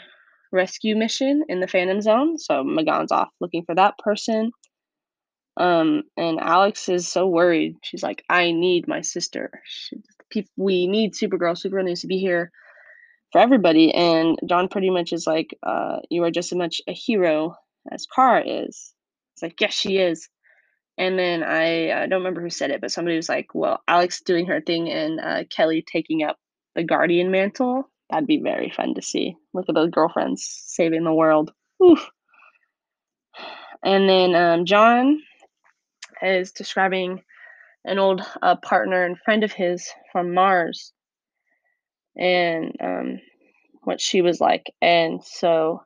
rescue 0.53 0.97
mission 0.97 1.45
in 1.49 1.61
the 1.61 1.67
Phantom 1.67 2.01
Zone. 2.03 2.39
So 2.39 2.63
M'gann's 2.63 3.13
off 3.13 3.31
looking 3.41 3.65
for 3.65 3.75
that 3.75 3.97
person. 3.99 4.53
Um, 5.57 6.03
and 6.19 6.39
Alex 6.39 6.91
is 6.91 7.09
so 7.09 7.27
worried. 7.27 7.77
She's 7.83 8.03
like, 8.03 8.23
I 8.29 8.53
need 8.53 8.87
my 8.87 9.01
sister. 9.01 9.51
She, 9.65 10.47
we 10.57 10.87
need 10.87 11.15
Supergirl. 11.15 11.57
Supergirl 11.57 11.85
needs 11.85 12.03
to 12.03 12.07
be 12.07 12.19
here 12.19 12.53
for 13.33 13.41
everybody. 13.41 13.93
And 13.93 14.39
John 14.49 14.69
pretty 14.69 14.91
much 14.91 15.13
is 15.13 15.27
like, 15.27 15.57
uh, 15.63 15.99
you 16.11 16.23
are 16.25 16.31
just 16.31 16.53
as 16.53 16.59
much 16.59 16.81
a 16.87 16.93
hero 16.93 17.55
as 17.91 18.07
Kara 18.07 18.47
is. 18.47 18.93
It's 19.35 19.43
like, 19.43 19.61
yes, 19.61 19.75
she 19.75 19.99
is. 19.99 20.29
And 20.99 21.19
then 21.19 21.43
I, 21.43 21.93
I 21.93 22.07
don't 22.07 22.21
remember 22.21 22.41
who 22.41 22.51
said 22.51 22.71
it, 22.71 22.81
but 22.81 22.91
somebody 22.91 23.17
was 23.17 23.29
like, 23.29 23.49
well, 23.55 23.83
Alex 23.87 24.23
doing 24.23 24.47
her 24.47 24.61
thing 24.61 24.91
and 24.91 25.21
uh, 25.21 25.45
Kelly 25.51 25.83
taking 25.83 26.23
up 26.23 26.39
the 26.75 26.85
Guardian 26.85 27.31
mantle. 27.31 27.91
That'd 28.11 28.27
be 28.27 28.41
very 28.41 28.71
fun 28.71 28.95
to 28.95 29.03
see. 29.03 29.37
Look 29.53 29.69
at 29.69 29.75
those 29.75 29.91
girlfriends 29.91 30.49
saving 30.67 31.05
the 31.05 31.13
world. 31.13 31.53
Oof. 31.85 32.09
And 33.85 34.09
then 34.09 34.35
um, 34.35 34.65
John 34.65 35.21
is 36.23 36.53
describing 36.53 37.23
an 37.85 37.99
old 37.99 38.23
uh, 38.41 38.57
partner 38.57 39.05
and 39.05 39.19
friend 39.19 39.45
of 39.45 39.53
his 39.53 39.91
from 40.13 40.33
Mars 40.33 40.93
and 42.19 42.75
um, 42.81 43.21
what 43.83 44.01
she 44.01 44.23
was 44.23 44.41
like. 44.41 44.73
And 44.81 45.23
so 45.25 45.83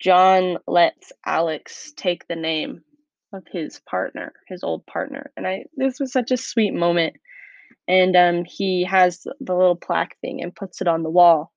John 0.00 0.58
lets 0.66 1.12
Alex 1.24 1.92
take 1.96 2.26
the 2.26 2.36
name 2.36 2.82
of 3.32 3.44
his 3.50 3.80
partner, 3.88 4.32
his 4.48 4.64
old 4.64 4.84
partner. 4.86 5.30
And 5.36 5.46
I 5.46 5.64
this 5.76 6.00
was 6.00 6.12
such 6.12 6.30
a 6.30 6.36
sweet 6.36 6.74
moment. 6.74 7.16
And 7.86 8.16
um, 8.16 8.44
he 8.44 8.84
has 8.84 9.22
the 9.40 9.54
little 9.54 9.76
plaque 9.76 10.16
thing 10.20 10.42
and 10.42 10.54
puts 10.54 10.80
it 10.80 10.88
on 10.88 11.02
the 11.02 11.10
wall 11.10 11.52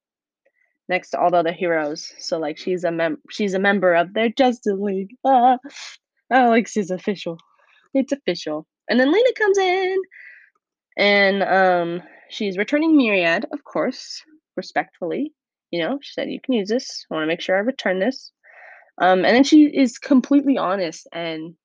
next 0.90 1.12
to 1.12 1.20
all 1.20 1.32
the 1.32 1.38
other 1.38 1.52
heroes. 1.52 2.12
So 2.20 2.40
like 2.40 2.58
she's 2.58 2.84
a 2.84 2.92
mem 2.92 3.18
she's 3.30 3.54
a 3.54 3.60
member 3.60 3.94
of 3.94 4.14
their 4.14 4.30
Justice 4.30 4.78
League. 4.80 5.16
Ah, 5.26 5.58
Alex 6.32 6.78
is 6.78 6.92
official. 6.92 7.38
It's 7.94 8.12
official. 8.12 8.68
And 8.90 9.00
then 9.00 9.12
Lena 9.12 9.34
comes 9.38 9.58
in 9.58 9.98
and 10.98 11.44
um 11.44 12.04
she's 12.30 12.58
returning 12.58 12.98
Myriad, 12.98 13.46
of 13.52 13.64
course, 13.64 14.22
respectfully. 14.56 15.34
You 15.72 15.82
know, 15.82 16.00
she 16.02 16.14
said, 16.14 16.30
You 16.30 16.40
can 16.44 16.54
use 16.56 16.70
this. 16.70 17.06
I 17.10 17.16
want 17.16 17.24
to 17.24 17.28
make 17.28 17.42
sure 17.42 17.56
I 17.56 17.60
return 17.60 18.00
this. 18.00 18.32
Um, 19.02 19.26
and 19.26 19.36
then 19.36 19.44
she 19.44 19.64
is 19.66 19.98
completely 19.98 20.58
honest 20.58 21.08
and 21.12 21.56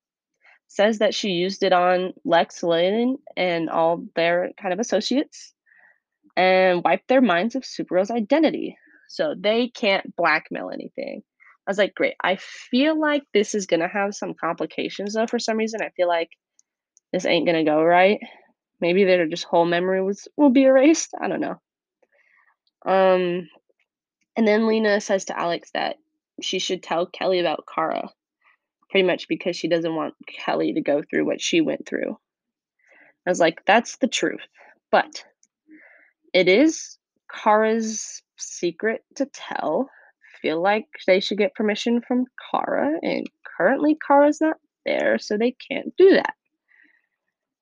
says 0.69 0.99
that 0.99 1.15
she 1.15 1.31
used 1.31 1.63
it 1.63 1.73
on 1.73 2.13
Lex 2.25 2.63
Lillian 2.63 3.17
and 3.37 3.69
all 3.69 4.05
their 4.15 4.51
kind 4.61 4.73
of 4.73 4.81
associates 4.81 5.53
and 6.37 6.83
wiped 6.85 7.09
their 7.09 7.21
minds 7.21 7.55
of 7.55 7.65
Supergirl's 7.65 8.11
identity. 8.11 8.77
So 9.09 9.35
they 9.39 9.69
can't 9.69 10.15
blackmail 10.17 10.71
anything. 10.71 11.23
I 11.67 11.71
was 11.71 11.79
like, 11.79 11.95
great. 11.95 12.15
I 12.23 12.37
feel 12.37 12.99
like 12.99 13.25
this 13.35 13.55
is 13.55 13.67
gonna 13.67 13.89
have 13.89 14.15
some 14.15 14.35
complications 14.35 15.15
though 15.15 15.27
for 15.27 15.39
some 15.39 15.57
reason. 15.57 15.83
I 15.83 15.91
feel 15.91 16.09
like 16.09 16.31
this 17.13 17.27
ain't 17.27 17.47
gonna 17.47 17.65
go 17.65 17.83
right. 17.83 18.21
Maybe 18.81 19.05
their 19.05 19.27
just 19.27 19.45
whole 19.45 19.65
memory 19.65 20.03
was 20.03 20.29
will 20.37 20.51
be 20.51 20.65
erased. 20.65 21.15
I 21.21 21.29
don't 21.29 21.41
know. 21.41 21.61
Um, 22.87 23.49
and 24.37 24.47
then 24.47 24.67
Lena 24.67 25.01
says 25.01 25.27
to 25.27 25.39
Alex 25.39 25.71
that 25.75 25.97
she 26.41 26.59
should 26.59 26.83
tell 26.83 27.07
Kelly 27.07 27.41
about 27.41 27.65
Kara, 27.73 28.09
pretty 28.91 29.07
much 29.07 29.27
because 29.29 29.57
she 29.57 29.69
doesn't 29.69 29.95
want 29.95 30.15
Kelly 30.27 30.75
to 30.75 30.81
go 30.81 31.03
through 31.03 31.27
what 31.27 31.41
she 31.41 31.61
went 31.61 31.87
through. 31.87 32.17
I 33.27 33.31
was 33.31 33.41
like, 33.41 33.65
that's 33.67 33.97
the 33.97 34.09
truth. 34.09 34.47
But 34.91 35.25
it 36.33 36.49
is 36.49 36.99
Kara's 37.31 38.23
secret 38.37 39.03
to 39.17 39.27
tell. 39.27 39.91
Feel 40.41 40.63
like 40.63 40.87
they 41.07 41.19
should 41.19 41.39
get 41.39 41.57
permission 41.57 42.01
from 42.01 42.27
Kara, 42.51 42.93
and 43.03 43.27
currently 43.57 43.99
Kara's 44.07 44.41
not 44.41 44.57
there, 44.87 45.19
so 45.19 45.37
they 45.37 45.57
can't 45.69 45.93
do 45.97 46.11
that. 46.13 46.35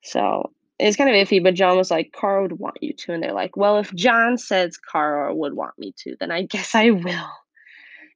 So 0.03 0.51
it's 0.79 0.97
kind 0.97 1.09
of 1.09 1.17
iffy, 1.17 1.43
but 1.43 1.55
John 1.55 1.77
was 1.77 1.91
like, 1.91 2.15
Kara 2.19 2.43
would 2.43 2.59
want 2.59 2.77
you 2.83 2.93
to. 2.93 3.13
And 3.13 3.23
they're 3.23 3.33
like, 3.33 3.57
well, 3.57 3.79
if 3.79 3.95
John 3.95 4.37
says 4.37 4.77
Kara 4.77 5.35
would 5.35 5.55
want 5.55 5.79
me 5.79 5.95
to, 5.99 6.17
then 6.21 6.31
I 6.31 6.43
guess 6.51 6.75
I 6.75 6.91
will. 6.91 7.31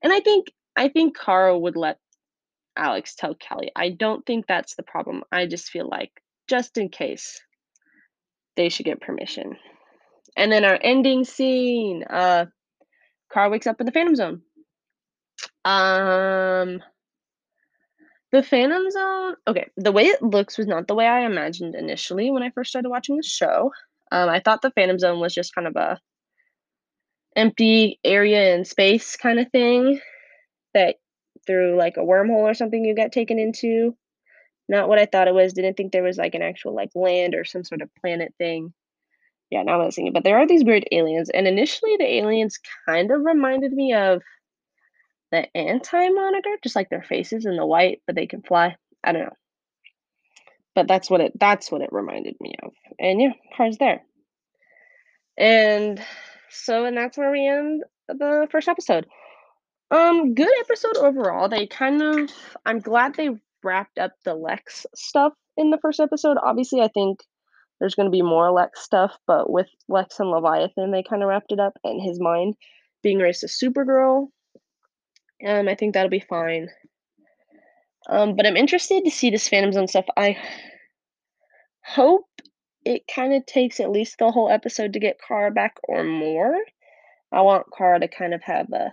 And 0.03 0.13
I 0.13 0.21
think 0.21 0.49
I 0.77 0.89
think 0.89 1.19
Kara 1.19 1.59
would 1.59 1.77
let 1.77 1.99
Alex 2.77 3.15
tell 3.15 3.35
Kelly. 3.35 3.71
I 3.75 3.91
don't 3.91 4.25
think 4.25 4.47
that's 4.47 4.75
the 4.75 4.83
problem. 4.83 5.23
I 5.33 5.47
just 5.47 5.71
feel 5.71 5.89
like 5.89 6.11
just 6.49 6.79
in 6.79 6.89
case 6.89 7.41
they 8.57 8.69
should 8.69 8.87
get 8.87 9.01
permission. 9.01 9.57
And 10.37 10.51
then 10.53 10.65
our 10.65 10.79
ending 10.81 11.25
scene, 11.25 12.05
uh 12.09 12.47
Kara 13.33 13.51
wakes 13.51 13.67
up 13.67 13.81
in 13.81 13.87
the 13.87 13.93
Phantom 13.93 14.17
Zone. 14.17 14.43
Um 15.65 16.83
the 18.33 18.43
Phantom 18.43 18.91
Zone, 18.91 19.35
okay, 19.47 19.70
the 19.76 19.93
way 19.93 20.07
it 20.07 20.22
looks 20.22 20.57
was 20.57 20.66
not 20.66 20.87
the 20.87 20.95
way 20.95 21.07
I 21.07 21.26
imagined 21.26 21.74
initially 21.74 22.31
when 22.31 22.43
I 22.43 22.51
first 22.51 22.70
started 22.70 22.89
watching 22.89 23.16
the 23.16 23.22
show. 23.22 23.72
Um, 24.12 24.28
I 24.28 24.41
thought 24.41 24.62
the 24.62 24.70
Phantom 24.70 24.99
Zone 24.99 25.20
was 25.20 25.35
just 25.35 25.55
kind 25.55 25.66
of 25.66 25.76
a 25.76 25.99
empty 27.37 27.99
area 28.05 28.55
in 28.55 28.64
space 28.64 29.16
kind 29.16 29.39
of 29.39 29.51
thing 29.51 30.01
that 30.74 30.97
through 31.47 31.76
like 31.76 31.97
a 31.97 32.01
wormhole 32.01 32.45
or 32.49 32.55
something 32.55 32.85
you 32.85 32.95
get 32.95 33.12
taken 33.12 33.39
into. 33.39 33.97
Not 34.68 34.89
what 34.89 34.99
I 34.99 35.07
thought 35.07 35.28
it 35.28 35.35
was. 35.35 35.53
Didn't 35.53 35.76
think 35.76 35.91
there 35.93 36.03
was 36.03 36.18
like 36.18 36.35
an 36.35 36.43
actual 36.43 36.74
like 36.74 36.91
land 36.95 37.35
or 37.35 37.45
some 37.45 37.64
sort 37.64 37.83
of 37.83 37.91
planet 38.01 38.33
thing. 38.39 38.72
Yeah, 39.51 39.64
now 39.64 39.81
I'm 39.81 39.91
seeing 39.91 40.07
it. 40.07 40.14
But 40.14 40.22
there 40.22 40.39
are 40.39 40.47
these 40.47 40.64
weird 40.64 40.87
aliens, 40.93 41.28
and 41.31 41.49
initially 41.49 41.97
the 41.97 42.14
aliens 42.14 42.57
kind 42.87 43.11
of 43.11 43.24
reminded 43.24 43.72
me 43.72 43.93
of 43.93 44.22
the 45.31 45.47
anti-monitor, 45.57 46.57
just 46.62 46.76
like 46.76 46.91
their 46.91 47.03
faces 47.03 47.47
in 47.47 47.57
the 47.57 47.66
white, 47.66 48.03
but 48.07 48.16
they 48.16 48.26
can 48.26 48.43
fly. 48.43 48.76
I 49.05 49.12
don't 49.12 49.22
know. 49.22 49.37
But 50.74 50.89
that's 50.89 51.11
what 51.11 51.20
it 51.20 51.33
that's 51.39 51.70
what 51.70 51.83
it 51.83 51.93
reminded 51.93 52.37
me 52.41 52.55
of. 52.62 52.72
And 52.99 53.20
yeah, 53.20 53.33
car's 53.57 53.78
there. 53.78 54.03
And 55.37 56.03
so 56.49 56.85
and 56.85 56.97
that's 56.97 57.18
where 57.18 57.31
we 57.31 57.47
end 57.47 57.85
the 58.09 58.49
first 58.51 58.68
episode. 58.68 59.07
Um, 59.91 60.35
good 60.35 60.53
episode 60.61 60.97
overall. 60.97 61.49
They 61.49 61.66
kind 61.66 62.03
of 62.03 62.31
I'm 62.64 62.78
glad 62.78 63.14
they 63.14 63.31
wrapped 63.64 63.99
up 63.99 64.12
the 64.24 64.35
Lex 64.35 64.87
stuff 64.95 65.33
in 65.57 65.70
the 65.70 65.78
first 65.78 66.01
episode. 66.01 66.37
Obviously, 66.43 66.81
I 66.81 66.89
think 66.89 67.20
there's 67.81 67.95
going 67.95 68.07
to 68.07 68.11
be 68.11 68.22
more 68.22 68.51
Lex 68.53 68.83
stuff, 68.83 69.16
but 69.26 69.51
with 69.51 69.66
Lex 69.89 70.20
and 70.20 70.31
Leviathan, 70.31 70.93
they 70.93 71.03
kind 71.03 71.22
of 71.22 71.28
wrapped 71.28 71.53
it 71.53 71.59
up, 71.59 71.72
and 71.83 72.01
his 72.01 72.20
mind 72.20 72.55
being 73.03 73.18
raised 73.18 73.41
to 73.41 73.47
Supergirl 73.47 74.28
um, 75.47 75.68
I 75.68 75.74
think 75.74 75.95
that'll 75.95 76.11
be 76.11 76.20
fine. 76.20 76.68
Um, 78.09 78.34
but 78.36 78.47
I'm 78.47 78.57
interested 78.57 79.05
to 79.05 79.11
see 79.11 79.30
this 79.30 79.49
Phantom 79.49 79.72
Zone 79.72 79.88
stuff. 79.88 80.07
I 80.16 80.36
hope 81.84 82.26
it 82.84 83.03
kind 83.12 83.34
of 83.34 83.47
takes 83.47 83.80
at 83.80 83.91
least 83.91 84.16
the 84.18 84.30
whole 84.30 84.51
episode 84.51 84.95
to 84.95 85.01
get 85.01 85.20
Kara 85.26 85.51
back 85.51 85.76
or 85.84 86.03
more. 86.03 86.57
I 87.32 87.43
want 87.43 87.66
Kara 87.76 88.01
to 88.01 88.09
kind 88.09 88.34
of 88.34 88.43
have 88.43 88.72
a 88.72 88.93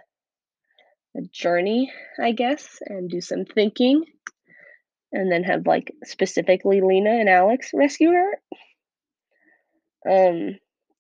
a 1.18 1.22
journey, 1.32 1.92
I 2.22 2.32
guess, 2.32 2.80
and 2.86 3.10
do 3.10 3.22
some 3.22 3.46
thinking, 3.46 4.04
and 5.12 5.32
then 5.32 5.44
have 5.44 5.66
like 5.66 5.92
specifically 6.04 6.82
Lena 6.82 7.12
and 7.12 7.30
Alex 7.30 7.72
rescue 7.74 8.12
her. 8.12 8.40
Um, 10.08 10.58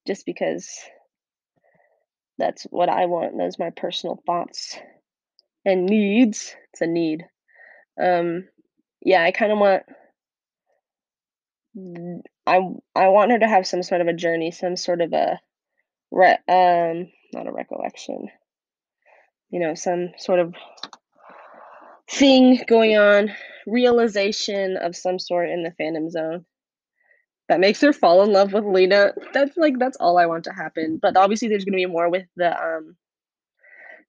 just 0.07 0.25
because 0.25 0.67
that's 2.37 2.63
what 2.63 2.89
I 2.89 3.05
want. 3.05 3.37
Those 3.37 3.59
my 3.59 3.69
personal 3.69 4.21
thoughts 4.25 4.77
and 5.68 5.86
needs. 5.86 6.55
It's 6.72 6.82
a 6.82 6.88
need. 6.88 7.26
Um, 8.01 8.47
yeah, 9.01 9.22
I 9.22 9.32
kind 9.32 9.51
of 9.51 9.59
want. 9.59 9.84
I 12.47 12.61
I 12.95 13.09
want 13.09 13.32
her 13.32 13.39
to 13.39 13.47
have 13.47 13.68
some 13.68 13.84
sort 13.84 14.01
of 14.01 14.07
a 14.07 14.13
journey, 14.13 14.49
some 14.49 14.76
sort 14.78 15.01
of 15.01 15.13
a, 15.13 15.39
re- 16.09 16.39
um, 16.47 17.11
not 17.34 17.47
a 17.47 17.51
recollection. 17.51 18.30
You 19.51 19.59
know, 19.59 19.76
some 19.76 20.13
sort 20.18 20.39
of 20.39 20.55
thing 22.09 22.63
going 22.68 22.97
on, 22.97 23.32
realization 23.68 24.78
of 24.78 24.95
some 24.95 25.20
sort 25.20 25.49
in 25.49 25.63
the 25.63 25.72
Phantom 25.78 26.09
Zone 26.09 26.45
that 27.49 27.59
makes 27.59 27.82
her 27.82 27.93
fall 27.93 28.24
in 28.24 28.32
love 28.32 28.53
with 28.53 28.65
Lena. 28.65 29.13
That's 29.34 29.55
like 29.57 29.78
that's 29.80 29.97
all 29.97 30.18
I 30.18 30.26
want 30.28 30.45
to 30.45 30.53
happen. 30.53 30.97
But 31.01 31.18
obviously, 31.18 31.49
there's 31.49 31.65
gonna 31.65 31.76
be 31.76 31.86
more 31.86 32.09
with 32.09 32.26
the 32.38 32.57
um 32.57 32.95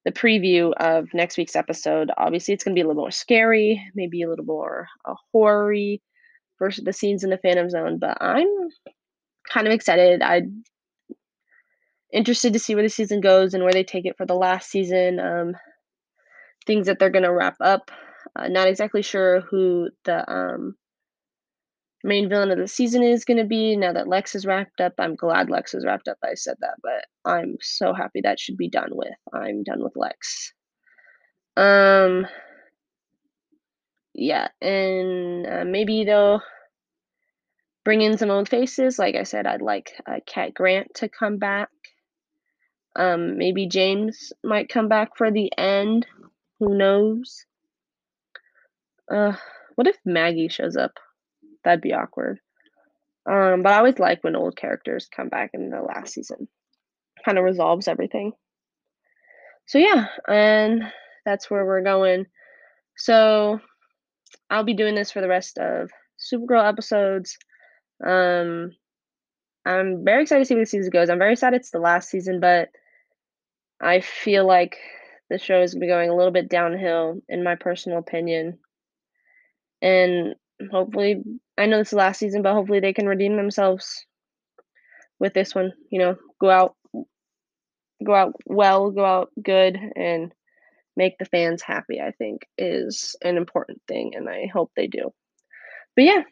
the 0.05 0.13
preview 0.13 0.73
of 0.75 1.13
next 1.13 1.37
week's 1.37 1.57
episode. 1.57 2.11
Obviously, 2.17 2.55
it's 2.55 2.65
going 2.65 2.75
to 2.75 2.79
be 2.79 2.83
a 2.83 2.87
little 2.87 3.03
more 3.03 3.11
scary, 3.11 3.83
maybe 3.95 4.23
a 4.23 4.29
little 4.29 4.45
more 4.45 4.89
uh, 5.05 5.15
horror 5.33 5.75
versus 6.59 6.85
the 6.85 6.93
scenes 6.93 7.25
in 7.25 7.31
the 7.31 7.39
Phantom 7.39 7.69
Zone. 7.69 7.99
But 7.99 8.19
I'm 8.21 8.49
kind 9.49 9.67
of 9.67 9.73
excited. 9.73 10.23
I'm 10.23 10.65
interested 12.13 12.53
to 12.53 12.59
see 12.59 12.75
where 12.75 12.85
the 12.85 12.89
season 12.89 13.21
goes 13.21 13.55
and 13.55 13.63
where 13.63 13.73
they 13.73 13.85
take 13.85 14.07
it 14.07 14.17
for 14.17 14.27
the 14.27 14.35
last 14.35 14.71
season. 14.71 15.21
Um, 15.21 15.57
things 16.67 16.87
that 16.87 16.99
they're 16.99 17.11
going 17.11 17.25
to 17.25 17.33
wrap 17.33 17.57
up. 17.61 17.91
Uh, 18.37 18.49
not 18.49 18.69
exactly 18.69 19.03
sure 19.03 19.41
who 19.41 19.89
the 20.05 20.31
um, 20.31 20.77
main 22.05 22.29
villain 22.29 22.51
of 22.51 22.59
the 22.59 22.69
season 22.69 23.03
is 23.03 23.25
going 23.25 23.39
to 23.39 23.45
be 23.45 23.77
now 23.77 23.93
that 23.93 24.09
Lex 24.09 24.35
is 24.35 24.47
wrapped 24.47 24.81
up. 24.81 24.95
I'm 24.99 25.17
glad 25.17 25.51
Lex 25.51 25.75
is 25.75 25.85
wrapped 25.85 26.09
up. 26.09 26.19
I 26.25 26.35
said 26.35 26.57
that, 26.61 26.77
but 26.83 27.07
I'm 27.25 27.57
so 27.61 27.93
happy 27.93 28.21
that 28.23 28.39
should 28.39 28.57
be 28.57 28.69
done 28.69 28.91
with. 28.93 29.15
I'm 29.33 29.63
done 29.65 29.83
with 29.83 29.95
Lex. 29.97 30.53
Um, 31.57 32.27
yeah, 34.15 34.49
and 34.61 35.47
uh, 35.47 35.65
maybe 35.65 36.05
they'll 36.05 36.43
bring 37.85 38.01
in 38.01 38.19
some 38.19 38.31
old 38.31 38.49
faces. 38.49 38.99
Like 38.99 39.17
I 39.17 39.25
said, 39.25 39.47
I'd 39.47 39.63
like 39.63 39.93
uh, 40.07 40.21
Cat 40.27 40.55
Grant 40.55 40.95
to 40.97 41.09
come 41.09 41.39
back. 41.39 41.69
Um, 42.95 43.39
maybe 43.39 43.67
James 43.67 44.33
might 44.45 44.69
come 44.69 44.89
back 44.89 45.17
for 45.17 45.31
the 45.31 45.51
end. 45.57 46.07
Who 46.61 46.77
knows? 46.77 47.45
Uh, 49.13 49.33
what 49.75 49.87
if 49.87 49.97
Maggie 50.05 50.49
shows 50.49 50.77
up? 50.77 50.93
That'd 51.69 51.83
be 51.83 51.93
awkward. 51.93 52.41
Um, 53.31 53.63
but 53.63 53.75
I 53.75 53.77
always 53.77 53.99
like 53.99 54.25
when 54.25 54.35
old 54.35 54.57
characters 54.57 55.07
come 55.15 55.29
back 55.29 55.51
in 55.53 55.69
the 55.69 55.83
last 55.83 56.15
season. 56.15 56.49
Kind 57.27 57.37
of 57.37 57.45
resolves 57.45 57.89
everything. 57.89 58.33
So 59.67 59.77
yeah, 59.77 60.07
and 60.27 60.91
that's 61.27 61.51
where 61.51 61.67
we're 61.67 61.83
going. 61.83 62.25
So 62.97 63.61
I'll 64.49 64.65
be 64.65 64.73
doing 64.73 64.95
this 64.95 65.11
for 65.11 65.21
the 65.21 65.29
rest 65.29 65.59
of 65.59 65.91
Supergirl 66.19 66.67
episodes. 66.67 67.37
Um, 68.03 68.73
I'm 69.67 70.07
very 70.07 70.23
excited 70.23 70.45
to 70.45 70.47
see 70.47 70.55
where 70.55 70.65
the 70.65 70.71
season 70.71 70.91
goes. 70.91 71.11
I'm 71.11 71.19
very 71.19 71.37
sad 71.37 71.53
it's 71.53 71.71
the 71.71 71.81
last 71.81 72.09
season, 72.09 72.41
but 72.41 72.71
I 73.79 74.01
feel 74.01 74.47
like 74.47 74.79
the 75.29 75.39
show 75.39 75.61
is 75.61 75.75
going 75.75 75.83
to 75.83 75.85
be 75.85 75.91
going 75.91 76.09
a 76.09 76.17
little 76.17 76.33
bit 76.33 76.49
downhill, 76.49 77.21
in 77.29 77.45
my 77.45 77.57
personal 77.57 77.99
opinion. 77.99 78.59
And 79.83 80.35
hopefully 80.71 81.23
I 81.57 81.67
know 81.67 81.79
this 81.79 81.89
is 81.89 81.95
last 81.95 82.19
season, 82.19 82.43
but 82.43 82.55
hopefully 82.55 82.81
they 82.81 82.93
can 82.93 83.07
redeem 83.07 83.37
themselves 83.37 84.05
with 85.19 85.35
this 85.35 85.55
one. 85.55 85.73
You 85.91 85.99
know, 86.01 86.17
go 86.41 86.51
out, 86.51 86.77
go 88.05 88.15
out 88.15 88.35
well, 88.47 88.91
go 88.91 89.05
out 89.05 89.31
good, 89.43 89.79
and 89.97 90.33
make 90.97 91.19
the 91.19 91.25
fans 91.25 91.63
happy. 91.63 92.01
I 92.01 92.13
think 92.13 92.43
is 92.57 93.17
an 93.23 93.37
important 93.37 93.81
thing, 93.89 94.13
and 94.15 94.29
I 94.29 94.47
hope 94.53 94.71
they 94.77 94.87
do. 94.87 95.13
But 95.97 96.05
yeah, 96.05 96.23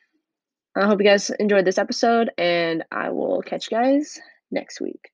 I 0.77 0.87
hope 0.87 1.01
you 1.01 1.07
guys 1.07 1.31
enjoyed 1.31 1.65
this 1.65 1.79
episode, 1.79 2.31
and 2.39 2.85
I 2.93 3.11
will 3.11 3.43
catch 3.43 3.71
you 3.71 3.77
guys 3.77 4.19
next 4.51 4.81
week. 4.81 5.11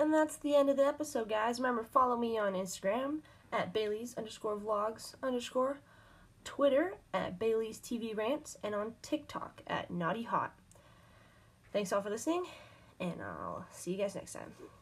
And 0.00 0.14
that's 0.14 0.38
the 0.38 0.54
end 0.56 0.70
of 0.70 0.78
the 0.78 0.86
episode, 0.86 1.28
guys. 1.28 1.60
Remember, 1.60 1.84
follow 1.84 2.16
me 2.16 2.38
on 2.38 2.54
Instagram 2.54 3.18
at 3.52 3.74
Bailey's 3.74 4.14
underscore 4.16 4.56
vlogs 4.56 5.14
underscore, 5.22 5.80
Twitter 6.42 6.94
at 7.12 7.38
Bailey's 7.38 7.78
TV 7.78 8.16
Rants, 8.16 8.56
and 8.62 8.74
on 8.74 8.94
TikTok 9.02 9.60
at 9.66 9.90
Naughty 9.90 10.22
Hot. 10.22 10.54
Thanks 11.74 11.92
all 11.92 12.00
for 12.00 12.08
listening, 12.08 12.46
and 12.98 13.20
I'll 13.20 13.66
see 13.72 13.92
you 13.92 13.98
guys 13.98 14.14
next 14.14 14.32
time. 14.32 14.79